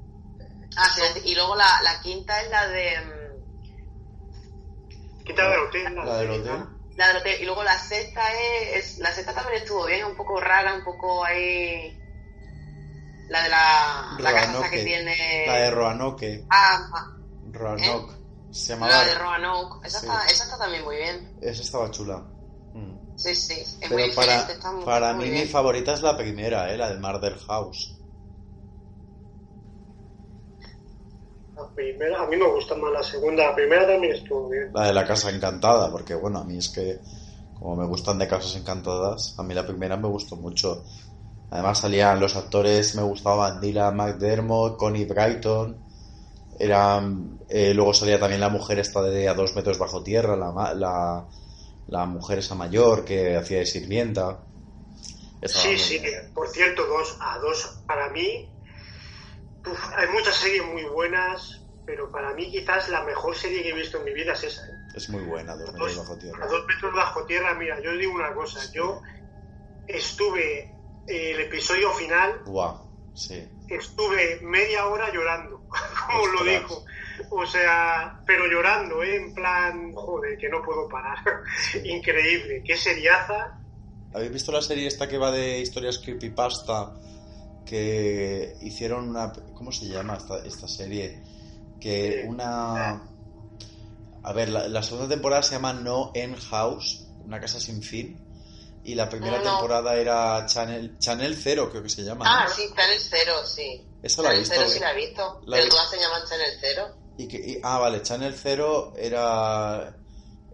[0.76, 3.00] Ah, sí, y luego la, la quinta es la de...
[3.00, 5.94] mm, Quita del hotel.
[5.94, 6.64] La del hotel.
[6.96, 7.42] La del hotel.
[7.42, 10.84] Y luego la sexta es, es- La sexta también estuvo bien, un poco rara, un
[10.84, 11.96] poco ahí...
[13.30, 15.44] La de la, la casa que tiene...
[15.46, 16.44] La de Roanoke.
[16.50, 16.90] Ah,
[17.52, 18.12] Roanoke.
[18.50, 18.92] Se llamaba.
[18.92, 19.86] la de Roanoke.
[19.86, 20.06] Esa, Sí.
[20.06, 21.38] está, esa está también muy bien.
[21.40, 22.18] Esa estaba chula.
[22.74, 23.16] Mm.
[23.16, 23.54] Sí, sí.
[23.60, 24.14] Es muy Pero diferente,
[24.44, 25.44] para, está muy, para muy mí bien.
[25.44, 26.76] mi favorita es la primera, ¿eh?
[26.76, 27.96] La de Murder House.
[31.54, 33.44] La primera, a mí me gusta más la segunda.
[33.50, 34.70] La primera también estuvo bien.
[34.74, 36.98] La de la casa encantada, porque bueno, a mí es que
[37.58, 40.82] como me gustan de casas encantadas, a mí la primera me gustó mucho.
[41.50, 45.76] Además salían los actores, me gustaban Dylan McDermott, Connie Brighton,
[46.58, 50.74] eran, eh, luego salía también la mujer esta de a dos metros bajo tierra, la,
[50.74, 51.24] la,
[51.88, 54.38] la mujer esa mayor que hacía de sirvienta.
[55.40, 55.98] Estaba Sí, sí.
[55.98, 56.32] bien.
[56.34, 58.48] Por cierto, dos a dos para mí.
[59.66, 63.74] uf, hay muchas series muy buenas, pero para mí quizás la mejor serie que he
[63.74, 64.62] visto en mi vida es esa.
[64.66, 64.70] ¿eh?
[64.94, 66.44] Es muy buena, dos metros bajo tierra.
[66.44, 69.00] A dos metros bajo tierra, mira, yo os digo una cosa, yo
[69.88, 70.74] estuve
[71.10, 72.76] el episodio final, Buah,
[73.14, 73.42] sí.
[73.68, 75.62] estuve media hora llorando,
[76.06, 76.60] como lo Ostras.
[76.60, 76.84] dijo.
[77.30, 79.16] O sea, pero llorando, ¿eh?
[79.16, 81.18] en plan, joder, que no puedo parar.
[81.84, 83.58] Increíble, qué seriaza.
[84.14, 86.94] ¿Habéis visto la serie esta que va de historias creepypasta?
[87.66, 89.32] Que hicieron una...
[89.54, 91.22] ¿Cómo se llama esta, esta serie?
[91.80, 92.28] Que Sí.
[92.28, 93.02] una...
[94.22, 98.18] A ver, la, la segunda temporada se llama No End House, una casa sin fin.
[98.82, 99.42] Y la primera No.
[99.58, 102.24] temporada era Channel, Channel Cero, creo que se llama.
[102.24, 102.30] ¿no?
[102.30, 103.86] Ah, sí, está en el cero, sí.
[104.02, 104.54] Esa la he Channel visto.
[104.56, 105.40] cero sí la he visto.
[105.44, 106.96] La pero he- todas se llaman Channel cero.
[107.18, 109.94] Y que, y- ah, vale, Channel Cero era...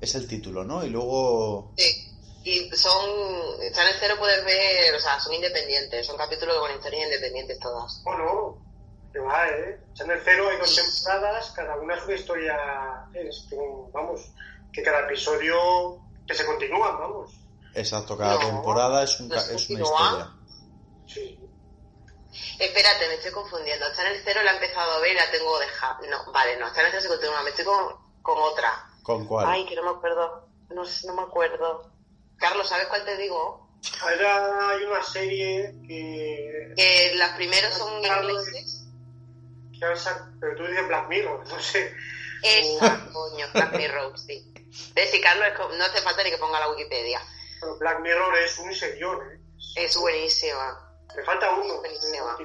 [0.01, 0.85] Es el título, ¿no?
[0.85, 1.73] Y luego...
[1.77, 2.03] Sí.
[2.43, 3.11] Y son.
[3.73, 6.07] Channel cero puedes ver, o sea, son independientes.
[6.07, 8.01] Son capítulos con historias independientes todas.
[8.05, 8.59] Bueno,
[9.13, 9.81] que va, ¿eh?
[9.95, 12.57] Channel Cero hay dos temporadas, cada una es una historia,
[13.15, 13.47] es
[13.93, 14.21] vamos,
[14.73, 15.57] que cada episodio
[16.27, 17.33] que se continúan, vamos.
[17.77, 19.87] Exacto, cada No, temporada es, un, no es una continúa.
[19.87, 20.33] historia.
[21.07, 21.41] Sí.
[22.59, 23.87] Espérate, me estoy confundiendo.
[23.95, 25.99] Channel cero la he empezado a ver y la tengo dejada.
[26.09, 26.67] No, vale, no.
[26.73, 27.43] Channel cero se continúa.
[27.43, 28.89] Me estoy con, con otra.
[29.03, 29.47] ¿Con cuál?
[29.49, 30.49] Ay, que no me acuerdo.
[30.71, 31.91] No, sé, no me acuerdo.
[32.39, 33.67] Carlos, ¿sabes cuál te digo?
[34.03, 38.85] Ahora hay una serie que, Que las primeros son ingleses.
[39.73, 39.87] que
[40.41, 41.95] pero tú dices Black Mirror, no sé.
[42.43, 44.53] Esa, coño, Black Mirror, sí.
[44.95, 45.47] Ves, si Carlos,
[45.79, 47.21] no hace falta ni que ponga la Wikipedia.
[47.61, 49.41] Pero Black Mirror es un serión, ¿eh?
[49.77, 50.97] Es buenísima.
[51.17, 51.79] Me falta uno.
[51.79, 52.39] Buenísima.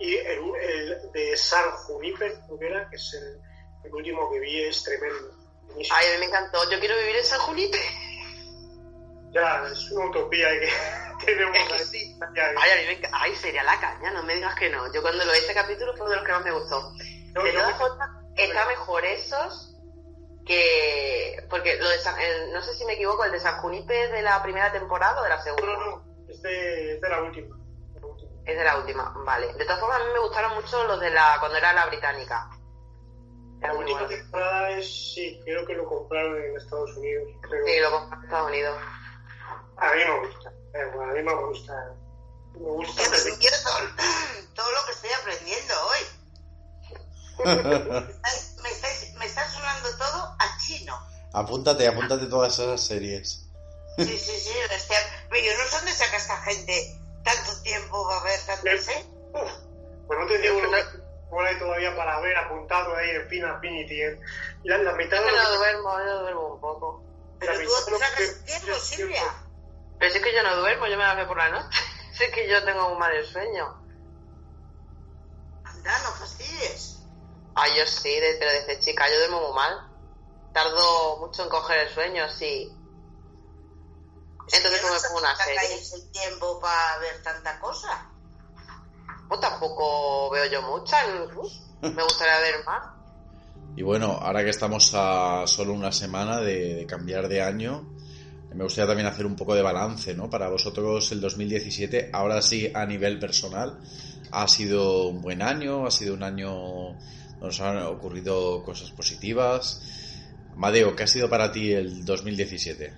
[0.00, 2.32] Y el, el de San Juniper,
[2.90, 3.40] que es el,
[3.84, 5.36] el último que vi, es tremendo.
[5.66, 5.96] Buenísimo.
[5.96, 6.70] Ay, a mí me encantó.
[6.70, 7.78] Yo quiero vivir en San Julipe.
[9.32, 10.68] Ya, es una utopía que
[11.24, 12.18] tenemos Es que sí.
[12.36, 14.92] Ay, a mí me Ay, sería la caña, no me digas que no.
[14.92, 16.92] Yo cuando lo vi este capítulo fue uno de los que más me gustó.
[17.42, 19.71] De todas formas, está mejor esos
[20.46, 21.46] que...
[21.50, 24.10] Porque lo de San- el- no sé si me equivoco, el de San Junipe es
[24.12, 25.66] de la primera temporada o de la segunda.
[25.66, 27.56] no, no, es de, es de la última.
[27.56, 27.62] la.
[28.44, 29.52] Es de la última, vale.
[29.54, 31.36] De todas formas, a mí me gustaron mucho los de la...
[31.40, 32.48] cuando era la británica.
[33.60, 37.28] La Era muy última temporada es, sí, creo que lo compraron en Estados Unidos.
[37.48, 38.78] Pero Sí, lo compré en Estados Unidos.
[39.76, 40.48] a mí me gusta.
[40.48, 41.94] a mí me gusta.
[42.54, 43.02] Me gusta.
[43.04, 46.21] Yo me todo lo que estoy aprendiendo hoy.
[47.38, 50.96] Me, estáis- me está sonando todo a chino.
[51.32, 53.46] apúntate, apúntate todas esas series.
[53.98, 54.52] Sí, sí, sí.
[54.74, 54.96] hostia,
[55.30, 59.06] Pero yo no sé dónde saca esta gente tanto tiempo para ver tanto sé.
[59.34, 59.50] Uf,
[60.06, 60.84] pues no te digo lo que
[61.30, 64.02] por ahí todavía para ver apuntado ahí en Final Affinity.
[64.02, 64.20] ¿eh?
[64.64, 67.02] La, la mitad de lo no que- duermo, yo duermo un poco.
[67.38, 69.22] Pero tú lo sacas tiempo, yo- Silvia.
[69.98, 71.78] Pero si es que yo no duermo, yo me la veo por la noche.
[72.12, 73.74] Si es que yo tengo un mal sueño.
[75.64, 76.91] Anda, no fastidies.
[77.54, 79.74] Ay, yo sí, de- pero desde chica yo duermo muy mal.
[80.52, 82.68] Tardo mucho en coger el sueño, sí.
[84.52, 85.60] Entonces Yo no me pongo una serie.
[85.94, 88.06] el tiempo para ver tanta cosa.
[89.28, 91.06] Pues tampoco veo yo muchas.
[91.80, 92.82] Me gustaría ver más.
[93.76, 97.88] Y bueno, ahora que estamos a solo una semana de, de cambiar de año,
[98.50, 100.28] me gustaría también hacer un poco de balance, ¿no?
[100.28, 103.78] Para vosotros el 2017, ahora sí a nivel personal,
[104.30, 106.98] ha sido un buen año, ha sido un año
[107.42, 109.82] nos han ocurrido cosas positivas.
[110.54, 112.94] Madeo, ¿qué ha sido para ti el 2017?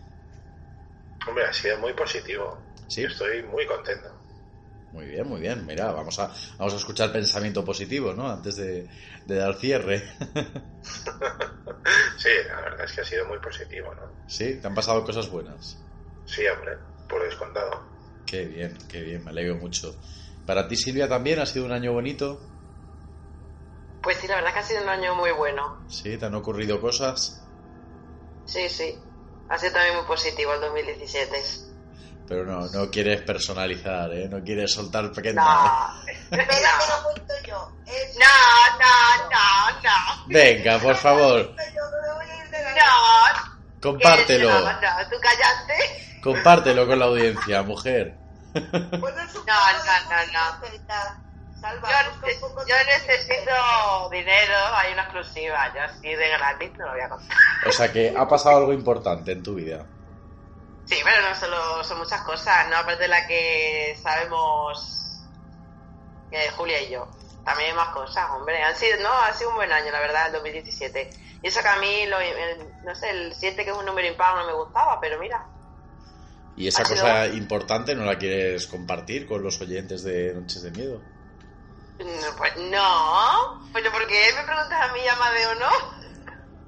[1.26, 2.58] Hombre, ha sido muy positivo.
[2.88, 3.02] Sí.
[3.02, 4.08] Yo estoy muy contento.
[4.92, 5.64] Muy bien, muy bien.
[5.66, 8.30] Mira, vamos a, vamos a escuchar pensamiento positivo, ¿no?
[8.30, 8.88] Antes de,
[9.24, 10.04] de dar cierre.
[12.16, 14.02] Sí, la verdad es que ha sido muy positivo, ¿no?
[14.26, 15.76] sí, te han pasado cosas buenas.
[16.24, 16.72] Sí, hombre,
[17.06, 17.70] por descontado.
[18.24, 19.94] Qué bien, qué bien, me alegro mucho.
[20.46, 22.53] Para ti, Silvia, también ha sido un año bonito.
[24.04, 25.78] Pues sí, la verdad es que ha sido un año muy bueno.
[25.88, 27.40] Sí, te han ocurrido cosas,
[28.46, 28.94] Sí, sí.
[29.48, 31.42] Ha sido también muy positivo el 2017.
[32.28, 34.28] pero no, no quieres personalizar, ¿eh?
[34.28, 35.40] No quieres soltar pequeño.
[35.42, 36.02] No.
[36.06, 37.72] Espera que lo cuento yo.
[37.86, 38.14] Es...
[38.16, 38.26] No,
[38.78, 40.26] no, no, no.
[40.26, 41.62] Venga, por favor, no
[43.80, 44.50] compártelo.
[44.50, 46.20] No, no, tú callate.
[46.22, 48.18] Compártelo con la audiencia, mujer.
[49.46, 49.56] No, no,
[50.10, 50.44] no, no.
[51.64, 55.72] Salva, Yo, un poco necesito dinero, hay una exclusiva.
[55.74, 57.36] Yo así de gratis no lo voy a contar.
[57.66, 59.86] O sea que ha pasado algo importante en tu vida.
[60.84, 62.76] Sí, pero no solo son muchas cosas, ¿no?
[62.76, 65.26] Aparte de la que sabemos
[66.30, 67.08] que Julia y yo.
[67.46, 68.62] También hay más cosas, hombre.
[68.62, 71.10] Han sido, no, ha sido un buen año, la verdad, el 2017.
[71.42, 74.06] Y eso que a mí, lo- el- no sé, el 7 que es un número
[74.06, 75.42] impar no me gustaba, pero mira.
[76.56, 80.70] Y esa sido- cosa importante no la quieres compartir con los oyentes de Noches de
[80.70, 81.13] Miedo.
[81.98, 85.70] No, Pues no, pero ¿por qué me preguntas a mí, Amadeo, no?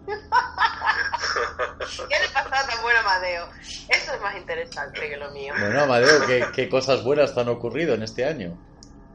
[2.08, 3.48] ¿Qué le pasaba tan bueno a Amadeo?
[3.88, 5.52] Eso es más interesante que lo mío.
[5.58, 8.58] Bueno, Amadeo, ¿qué, qué cosas buenas te han ocurrido en este año?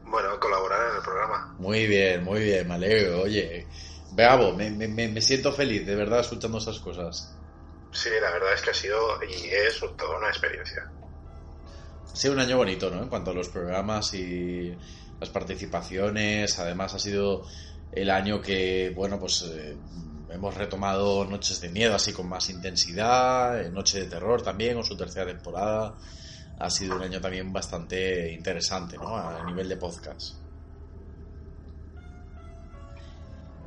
[0.04, 1.54] Bueno, colaborar en el programa.
[1.58, 3.22] Muy bien, muy bien, me alegro.
[3.22, 3.68] Oye,
[4.10, 7.38] bravo, me, me- me- me siento feliz, de verdad, escuchando esas cosas.
[7.92, 10.82] Sí, la verdad es que ha sido y es toda una experiencia.
[12.12, 13.02] Ha sido un año bonito, ¿no?
[13.02, 14.76] En cuanto a los programas y
[15.22, 16.58] las participaciones.
[16.58, 17.46] Además, ha sido
[17.92, 19.76] el año que, bueno, pues eh,
[20.30, 24.84] hemos retomado Noches de Miedo así con más intensidad, eh, Noche de Terror también, con
[24.84, 25.94] su tercera temporada.
[26.58, 29.16] Ha sido un año también bastante interesante, ¿no?
[29.16, 30.34] A nivel de podcast.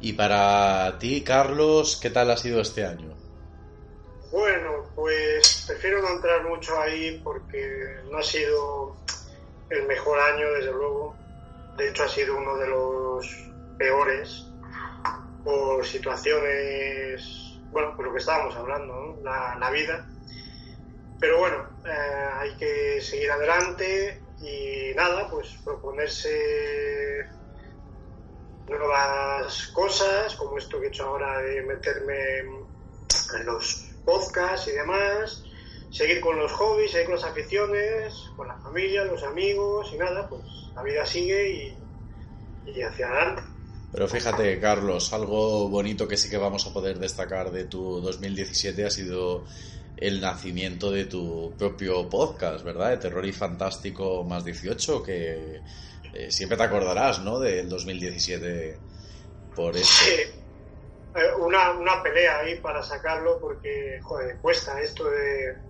[0.02, 3.16] Y para ti, Carlos, ¿qué tal ha sido este año?
[4.30, 8.98] Bueno, pues prefiero no entrar mucho ahí porque no ha sido
[9.70, 11.25] el mejor año, desde luego.
[11.78, 14.48] De hecho, ha sido uno de los peores
[15.44, 20.08] por situaciones, bueno, por lo que estábamos hablando, la vida.
[21.20, 27.26] Pero bueno, eh, hay que seguir adelante y nada, pues proponerse
[28.68, 35.45] nuevas cosas, como esto que he hecho ahora de meterme en los podcasts y demás,
[35.96, 40.28] seguir con los hobbies, seguir con las aficiones, con la familia, los amigos y nada,
[40.28, 40.42] pues
[40.76, 43.44] la vida sigue y, y hacia adelante.
[43.94, 48.86] Pero fíjate, Carlos, algo bonito que sí que vamos a poder destacar de tu 2017
[48.86, 49.46] ha sido
[49.96, 52.90] el nacimiento de tu propio podcast, ¿verdad?
[52.90, 55.62] De Terror y Fantástico más 18, que
[56.14, 57.40] eh, siempre te acordarás, ¿no?
[57.40, 58.78] Del 2017
[59.56, 60.04] por eso.
[60.04, 65.65] Sí, eh, una, una pelea ahí para sacarlo porque, joder, cuesta esto de,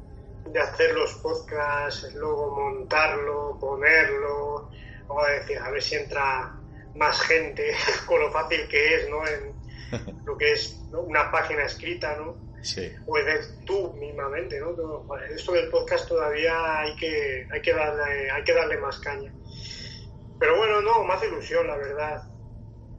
[0.45, 4.69] de hacer los podcasts, luego montarlo, ponerlo,
[5.07, 6.55] o decir, a ver si entra
[6.95, 7.73] más gente
[8.05, 9.27] con lo fácil que es, ¿no?
[9.27, 9.53] En
[10.25, 11.01] lo que es ¿no?
[11.01, 12.37] una página escrita, ¿no?
[12.61, 12.91] Sí.
[13.05, 14.71] Puedes tú mismamente, ¿no?
[15.29, 19.31] Esto del podcast todavía hay que, hay que darle, hay que darle más caña.
[20.39, 22.23] Pero bueno, no, más ilusión, la verdad.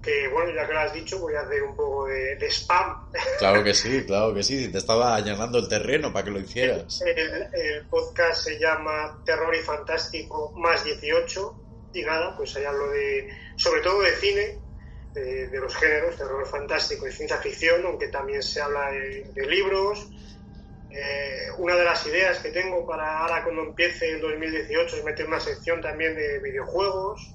[0.06, 3.10] Que bueno, ya que lo has dicho, voy a hacer un poco de, de spam.
[3.38, 4.70] Claro que sí, claro que sí.
[4.70, 7.02] Te estaba allanando el terreno para que lo hicieras.
[7.02, 11.64] El, el podcast se llama Terror y Fantástico más 18
[11.96, 14.58] y nada, pues ahí hablo de, sobre todo de cine,
[15.12, 19.46] de, de los géneros, terror fantástico y ciencia ficción, aunque también se habla de, de
[19.46, 20.08] libros.
[20.90, 25.26] Eh, una de las ideas que tengo para ahora cuando empiece el 2018 es meter
[25.26, 27.34] una sección también de videojuegos.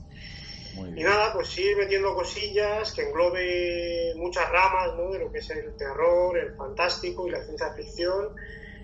[0.87, 5.11] Y nada, pues ir metiendo cosillas que englobe muchas ramas ¿no?
[5.11, 8.35] de lo que es el terror, el fantástico y la ciencia ficción.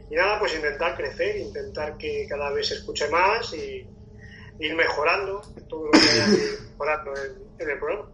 [0.09, 3.85] Y nada, pues intentar crecer, intentar que cada vez se escuche más y
[4.59, 8.09] ir mejorando todo lo que haya que mejorando en, en el programa.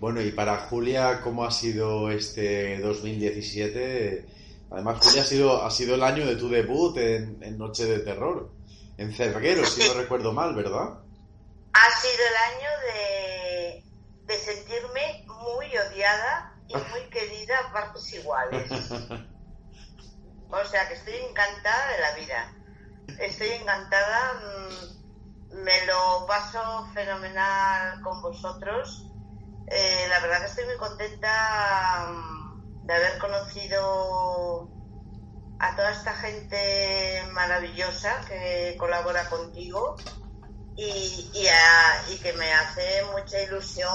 [0.00, 4.24] Bueno, y para Julia, ¿cómo ha sido este 2017?
[4.70, 7.98] Además, Julia ha sido, ha sido el año de tu debut en, en Noche de
[8.00, 8.48] Terror,
[8.96, 11.00] en Cerguero, si no recuerdo mal, ¿verdad?
[11.80, 13.84] Ha sido el año de,
[14.24, 18.68] de sentirme muy odiada y muy querida a partes iguales.
[20.50, 22.54] O sea que estoy encantada de la vida.
[23.20, 29.06] Estoy encantada, mm, me lo paso fenomenal con vosotros.
[29.68, 34.68] Eh, la verdad que estoy muy contenta mm, de haber conocido
[35.60, 39.96] a toda esta gente maravillosa que colabora contigo
[40.80, 43.90] y, y, a- y que me hace mucha ilusión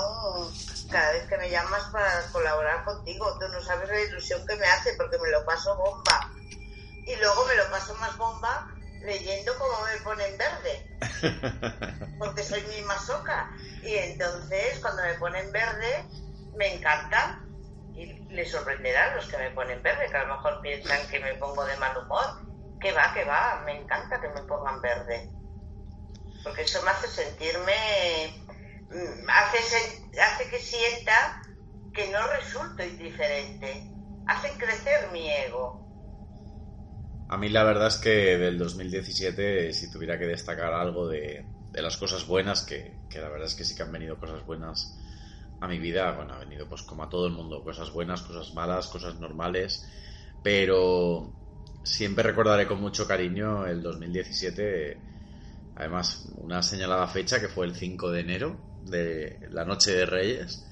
[0.92, 3.38] cada vez que me llamas para colaborar contigo.
[3.40, 6.30] Tú no sabes la ilusión que me hace porque me lo paso bomba.
[7.06, 8.68] Y luego me lo paso más bomba
[9.00, 10.90] leyendo cómo me ponen verde,
[12.20, 13.50] porque soy mi masoca.
[13.82, 16.06] Y entonces cuando me ponen verde
[16.58, 17.40] me encanta.
[17.96, 21.20] Y les sorprenderá a los que me ponen verde, que a lo mejor piensan que
[21.22, 22.26] me pongo de mal humor.
[22.82, 25.32] Que va, que va, me encanta que me pongan verde
[26.44, 27.74] porque eso me hace sentirme,
[28.90, 29.60] mm, hace,
[30.22, 31.14] hace que sienta
[31.94, 33.92] que no resulto indiferente,
[34.26, 35.84] hace crecer mi ego.
[37.28, 41.82] A mí la verdad es que del 2017, si tuviera que destacar algo de, de
[41.82, 45.00] las cosas buenas, que, que la verdad es que sí que han venido cosas buenas
[45.60, 48.54] a mi vida, bueno, ha venido pues como a todo el mundo, cosas buenas, cosas
[48.54, 49.88] malas, cosas normales,
[50.42, 51.36] pero
[51.84, 55.04] siempre recordaré con mucho cariño el 2017,
[55.76, 60.66] además una señalada fecha que fue el 5 de enero de la Noche de Reyes,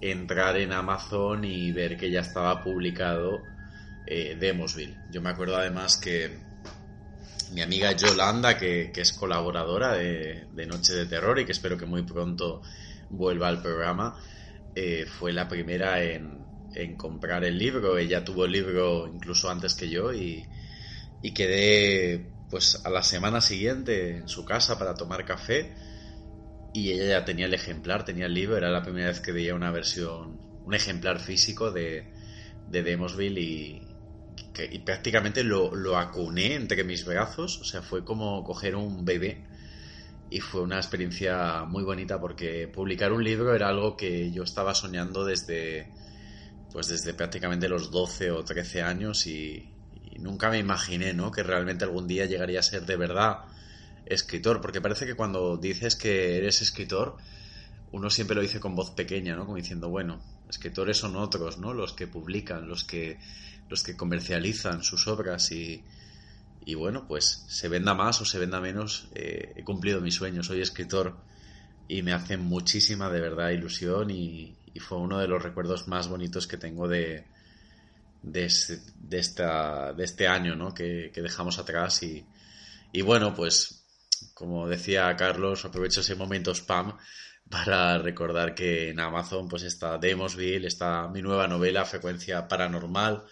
[0.00, 3.42] entrar en Amazon y ver que ya estaba publicado
[4.06, 4.96] eh, Demosville.
[5.10, 6.38] Yo me acuerdo además que
[7.52, 12.02] mi amiga Yolanda, que, es colaboradora de, Noche de Terror y que espero que muy
[12.02, 12.62] pronto
[13.10, 14.16] vuelva al programa,
[14.74, 16.40] eh, fue la primera en,
[16.96, 17.98] comprar el libro.
[17.98, 20.46] Ella tuvo el libro incluso antes que yo y
[21.34, 25.74] quedé pues a la semana siguiente en su casa para tomar café
[26.72, 29.54] y ella ya tenía el ejemplar, tenía el libro, era la primera vez que veía
[29.54, 32.12] una versión, un ejemplar físico de,
[32.66, 33.96] de Demosville y,
[34.54, 39.04] que- y prácticamente lo, lo acuné entre mis brazos, o sea, fue como coger un
[39.04, 39.48] bebé
[40.30, 44.74] y fue una experiencia muy bonita porque publicar un libro era algo que yo estaba
[44.74, 45.94] soñando desde
[46.72, 49.71] pues desde prácticamente los 12 o 13 años y,
[50.14, 51.32] y nunca me imaginé, ¿no?
[51.32, 53.38] que realmente algún día llegaría a ser de verdad
[54.04, 57.16] escritor, porque parece que cuando dices que eres escritor,
[57.92, 59.44] uno siempre lo dice con voz pequeña, ¿no?
[59.44, 61.72] Como diciendo, bueno, escritores son otros, ¿no?
[61.72, 63.18] Los que publican, los que,
[63.68, 65.84] los que comercializan sus obras y,
[66.64, 70.42] y bueno, pues se venda más o se venda menos, eh, he cumplido mi sueño,
[70.42, 71.16] soy escritor
[71.88, 76.46] y me hace muchísima de verdad ilusión y fue uno de los recuerdos más bonitos
[76.46, 77.26] que tengo de,
[78.22, 80.74] de, este, de esta, este año, ¿no?
[80.74, 82.24] Que, que dejamos atrás y,
[82.92, 83.82] y bueno, pues
[84.34, 86.96] como decía Carlos, aprovecho ese momento spam
[87.50, 93.24] para recordar que en Amazon pues está Demosville, está mi nueva novela Frecuencia Paranormal.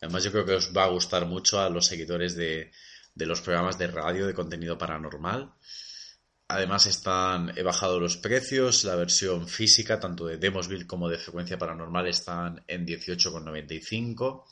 [0.00, 2.70] Además yo creo que os va a gustar mucho a los seguidores de,
[3.14, 5.52] de los programas de radio de contenido paranormal.
[6.48, 11.58] Además están, he bajado los precios, la versión física tanto de Demosville como de Frecuencia
[11.58, 14.44] Paranormal están en 18,95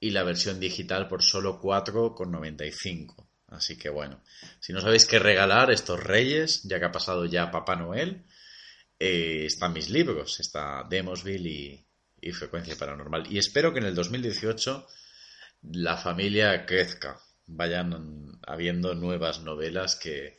[0.00, 3.26] y la versión digital por solo 4,95.
[3.48, 4.22] Así que bueno,
[4.58, 8.24] si no sabéis qué regalar estos reyes, ya que ha pasado ya Papá Noel,
[8.98, 11.86] eh, están mis libros, está Demosville y,
[12.22, 13.30] y Frecuencia Paranormal.
[13.30, 14.86] Y espero que en el 2018
[15.72, 20.38] la familia crezca, vayan habiendo nuevas novelas que,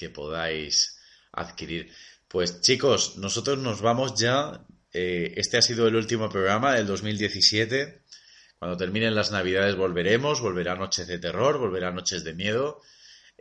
[0.00, 0.98] que podáis
[1.30, 1.92] adquirir.
[2.26, 4.64] Pues chicos, nosotros nos vamos ya.
[4.94, 8.02] Eh, este ha sido el último programa del 2017.
[8.58, 12.80] Cuando terminen las navidades volveremos, volverá Noches de Terror, volverá Noches de Miedo.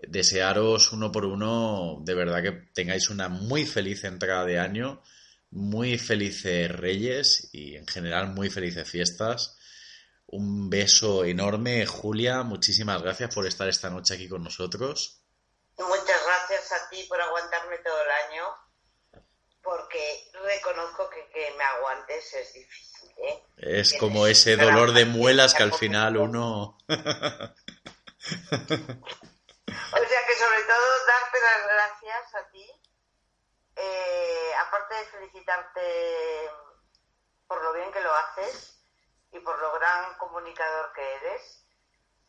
[0.05, 5.01] Desearos uno por uno, de verdad que tengáis una muy feliz entrada de año,
[5.51, 9.57] muy felices Reyes y en general muy felices fiestas.
[10.27, 15.21] Un beso enorme, Julia, muchísimas gracias por estar esta noche aquí con nosotros.
[15.77, 16.18] Muchas
[16.49, 18.45] gracias a ti por aguantarme todo el año,
[19.61, 23.11] porque reconozco que que me aguantes es difícil.
[23.17, 23.43] ¿eh?
[23.57, 26.77] Es Tienes como ese dolor de muelas que al final uno...
[29.91, 32.71] O sea que sobre todo darte las gracias a ti
[33.75, 36.49] eh, aparte de felicitarte
[37.47, 38.81] por lo bien que lo haces
[39.31, 41.65] y por lo gran comunicador que eres,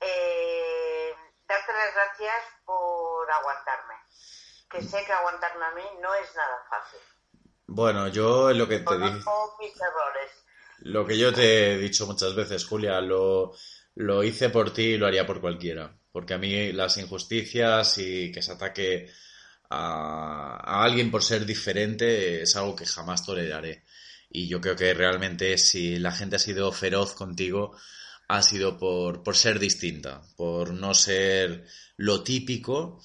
[0.00, 1.14] eh,
[1.50, 3.94] darte las gracias por aguantarme.
[4.70, 7.00] Que sé que aguantarme a mí no es nada fácil.
[7.66, 9.24] Bueno, yo lo que te dije...
[9.24, 10.30] Conozco mis errores.
[10.82, 13.52] Lo que yo te he dicho muchas veces, Julia, lo,
[13.96, 15.92] lo hice por ti y lo haría por cualquiera.
[16.12, 19.12] Porque a mí las injusticias y que se ataque
[19.68, 23.84] a, a alguien por ser diferente es algo que jamás toleraré.
[24.30, 27.76] Y yo creo que realmente si la gente ha sido feroz contigo,
[28.30, 31.66] ha sido por, por ser distinta, por no ser
[31.96, 33.02] lo típico.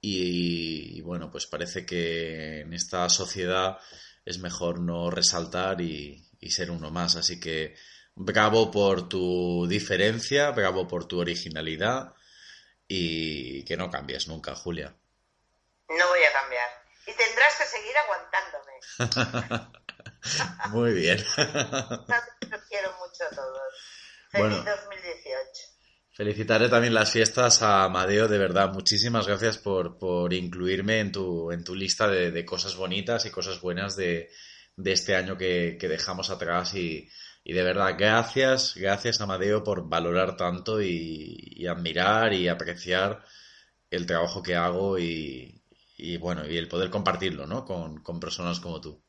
[0.00, 3.78] Y, y bueno, pues parece que en esta sociedad
[4.24, 7.16] es mejor no resaltar y, y ser uno más.
[7.16, 7.74] Así que
[8.14, 12.14] bravo por tu diferencia, bravo por tu originalidad
[12.86, 14.94] y que no cambies nunca, Julia.
[15.88, 16.68] No voy a cambiar.
[17.04, 19.68] Y tendrás que seguir aguantándome.
[20.70, 21.18] Muy bien.
[22.50, 23.97] Los quiero mucho a todos.
[24.30, 24.56] Feliz Bueno.
[24.56, 25.68] 2018.
[26.12, 28.72] Felicitaré también las fiestas a Amadeo, de verdad.
[28.72, 33.30] Muchísimas gracias por, por incluirme en tu, en tu lista de, de cosas bonitas y
[33.30, 34.28] cosas buenas de,
[34.76, 36.74] de este año que, que dejamos atrás.
[36.74, 37.08] Y,
[37.44, 43.24] y de verdad, gracias, gracias Amadeo por valorar tanto y, y admirar y apreciar
[43.90, 45.62] el trabajo que hago y,
[45.96, 47.64] y bueno, y el poder compartirlo, ¿no?
[47.64, 49.00] Con, con personas como tú.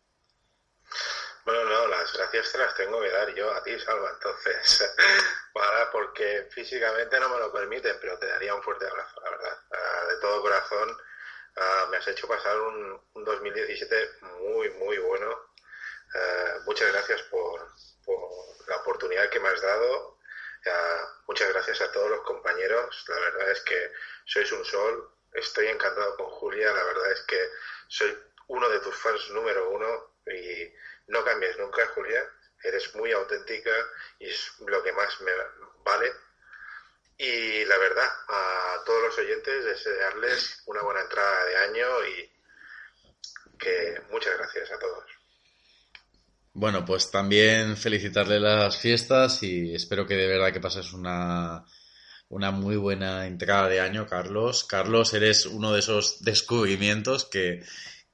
[1.43, 1.78] Bueno, no,
[2.19, 4.93] gracias te las tengo que dar yo a ti, Salva, entonces,
[5.53, 9.57] para, porque físicamente no me lo permiten, pero te daría un fuerte abrazo, la verdad.
[9.71, 10.97] Ah, de todo corazón,
[11.55, 14.09] ah, me has hecho pasar un, un 2017
[14.41, 15.33] muy, muy bueno.
[16.13, 17.67] Ah, muchas gracias por,
[18.03, 20.19] por la oportunidad que me has dado.
[21.25, 23.05] Muchas gracias a todos los compañeros.
[23.07, 23.93] La verdad es que
[24.25, 25.09] sois un sol.
[25.31, 26.73] Estoy encantado con Julia.
[26.73, 27.49] La verdad es que
[27.87, 28.17] soy
[28.47, 30.73] uno de tus fans número uno y
[31.09, 32.23] no cambies nunca, Julia.
[32.63, 33.71] Eres muy auténtica
[34.19, 35.31] y es lo que más me
[35.83, 36.11] vale.
[37.17, 44.01] Y la verdad, a todos los oyentes, desearles una buena entrada de año y que
[44.09, 45.03] muchas gracias a todos.
[46.53, 51.65] Bueno, pues también felicitarle las fiestas y espero que de verdad que pases una,
[52.29, 54.63] una muy buena entrada de año, Carlos.
[54.63, 57.63] Carlos, eres uno de esos descubrimientos que,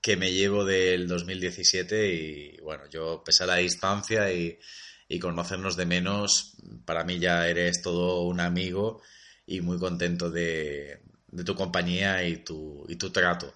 [0.06, 4.60] que me llevo del 2017 y bueno, yo pese a la distancia y,
[5.08, 9.02] y conocernos de menos, para mí ya eres todo un amigo
[9.48, 13.52] y muy contento de, de tu compañía y tu, y tu trato.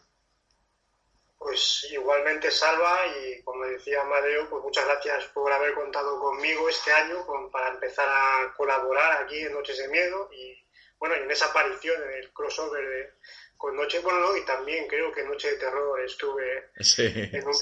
[1.38, 6.91] Pues igualmente Salva y como decía Amadeo, pues muchas gracias por haber contado conmigo este
[6.91, 10.65] año con- para empezar a colaborar aquí en Noches de Miedo y
[10.97, 13.13] bueno, y en esa aparición en el crossover de,
[13.60, 17.03] con Noche, bueno, no, y también creo que Noche de Terror estuve Sí.
[17.14, 17.53] en un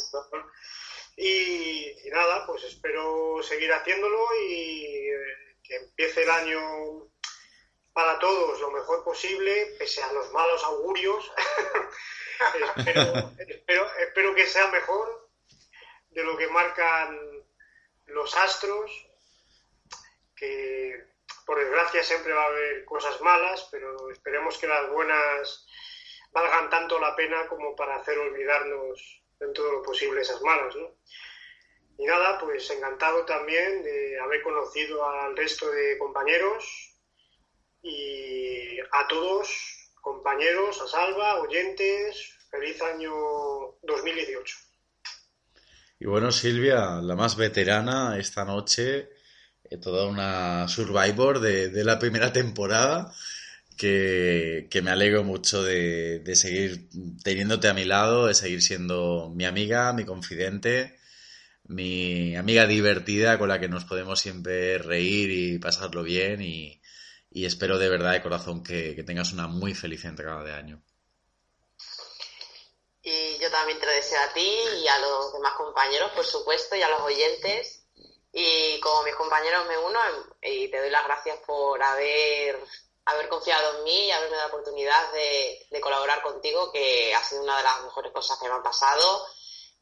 [1.16, 7.10] y, y nada, pues espero seguir haciéndolo y eh, que empiece el año
[7.94, 11.32] para todos lo mejor posible, pese a los malos augurios.
[12.78, 15.32] espero, espero, espero que sea mejor
[16.12, 17.20] de lo que marcan
[18.06, 18.92] los astros,
[20.36, 21.04] que
[21.48, 25.67] por desgracia siempre va a haber cosas malas, pero esperemos que las buenas
[26.32, 30.96] valgan tanto la pena como para hacer olvidarnos en todo lo posible esas malas, ¿no?
[32.00, 36.94] Y nada, pues encantado también de haber conocido al resto de compañeros
[37.82, 39.50] y a todos,
[40.02, 43.12] compañeros, a Salva, oyentes, feliz año
[43.82, 44.58] 2018.
[46.00, 49.10] Y bueno, Silvia, la más veterana esta noche,
[49.64, 53.12] eh, toda una survivor de, de la primera temporada,
[53.78, 56.90] que, que me alegro mucho de, de seguir
[57.24, 61.00] teniéndote a mi lado, de seguir siendo mi amiga, mi confidente,
[61.66, 66.82] mi amiga divertida con la que nos podemos siempre reír y pasarlo bien y,
[67.30, 70.82] y espero de verdad de corazón que, que tengas una muy feliz entrada de año.
[73.02, 74.50] Y yo también te deseo a ti
[74.84, 77.86] y a los demás compañeros, por supuesto, y a los oyentes.
[78.34, 80.00] Y como mis compañeros me uno
[80.42, 82.60] y te doy las gracias por haber,
[83.08, 87.44] haber confiado en mí y haberme dado la oportunidad de, colaborar contigo, que ha sido
[87.44, 89.28] una de las mejores cosas que me han pasado,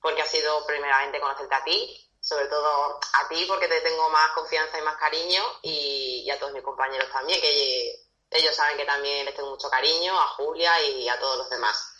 [0.01, 4.31] porque ha sido primeramente conocerte a ti, sobre todo a ti porque te tengo más
[4.31, 7.95] confianza y más cariño, y, y a todos mis compañeros también, que
[8.31, 11.95] ellos saben que también les tengo mucho cariño, a Julia y a todos los demás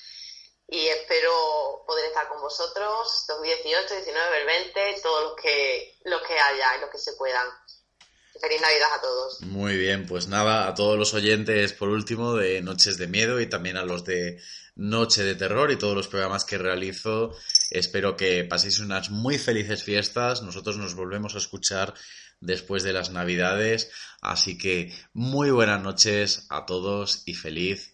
[0.68, 6.40] y espero poder estar con vosotros 2018, 19, el 20, todos los que, los que
[6.40, 7.48] haya y los que se puedan.
[8.41, 9.41] Feliz Navidad a todos.
[9.41, 13.48] Muy bien, pues nada, a todos los oyentes por último de Noches de Miedo y
[13.48, 14.41] también a los de
[14.76, 17.34] Noche de Terror y todos los programas que realizo
[17.72, 20.41] Espero que paséis unas muy felices fiestas.
[20.41, 21.94] Nosotros nos volvemos a escuchar
[22.40, 23.91] después de las Navidades.
[24.22, 27.94] Así que muy buenas noches a todos y feliz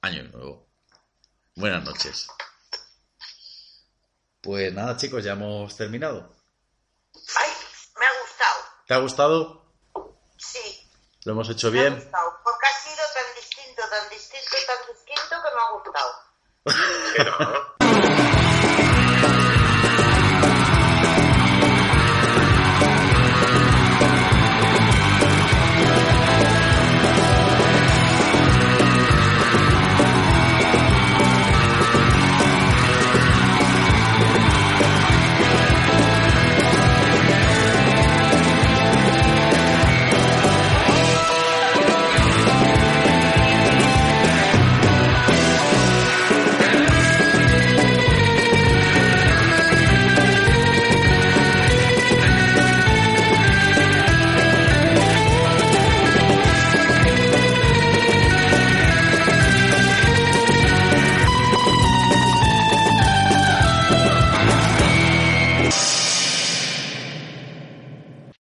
[0.00, 0.68] año nuevo.
[1.54, 2.28] Buenas noches.
[4.42, 6.36] Pues nada, chicos, ya hemos terminado.
[7.14, 7.50] Ay,
[7.98, 8.84] me ha gustado.
[8.86, 9.65] ¿Te ha gustado?
[10.38, 10.90] Sí,
[11.24, 11.94] ¿Lo hemos hecho me ha bien?
[11.96, 12.38] gustado.
[12.44, 17.66] Porque ha sido tan distinto, tan distinto, tan distinto que me ha gustado.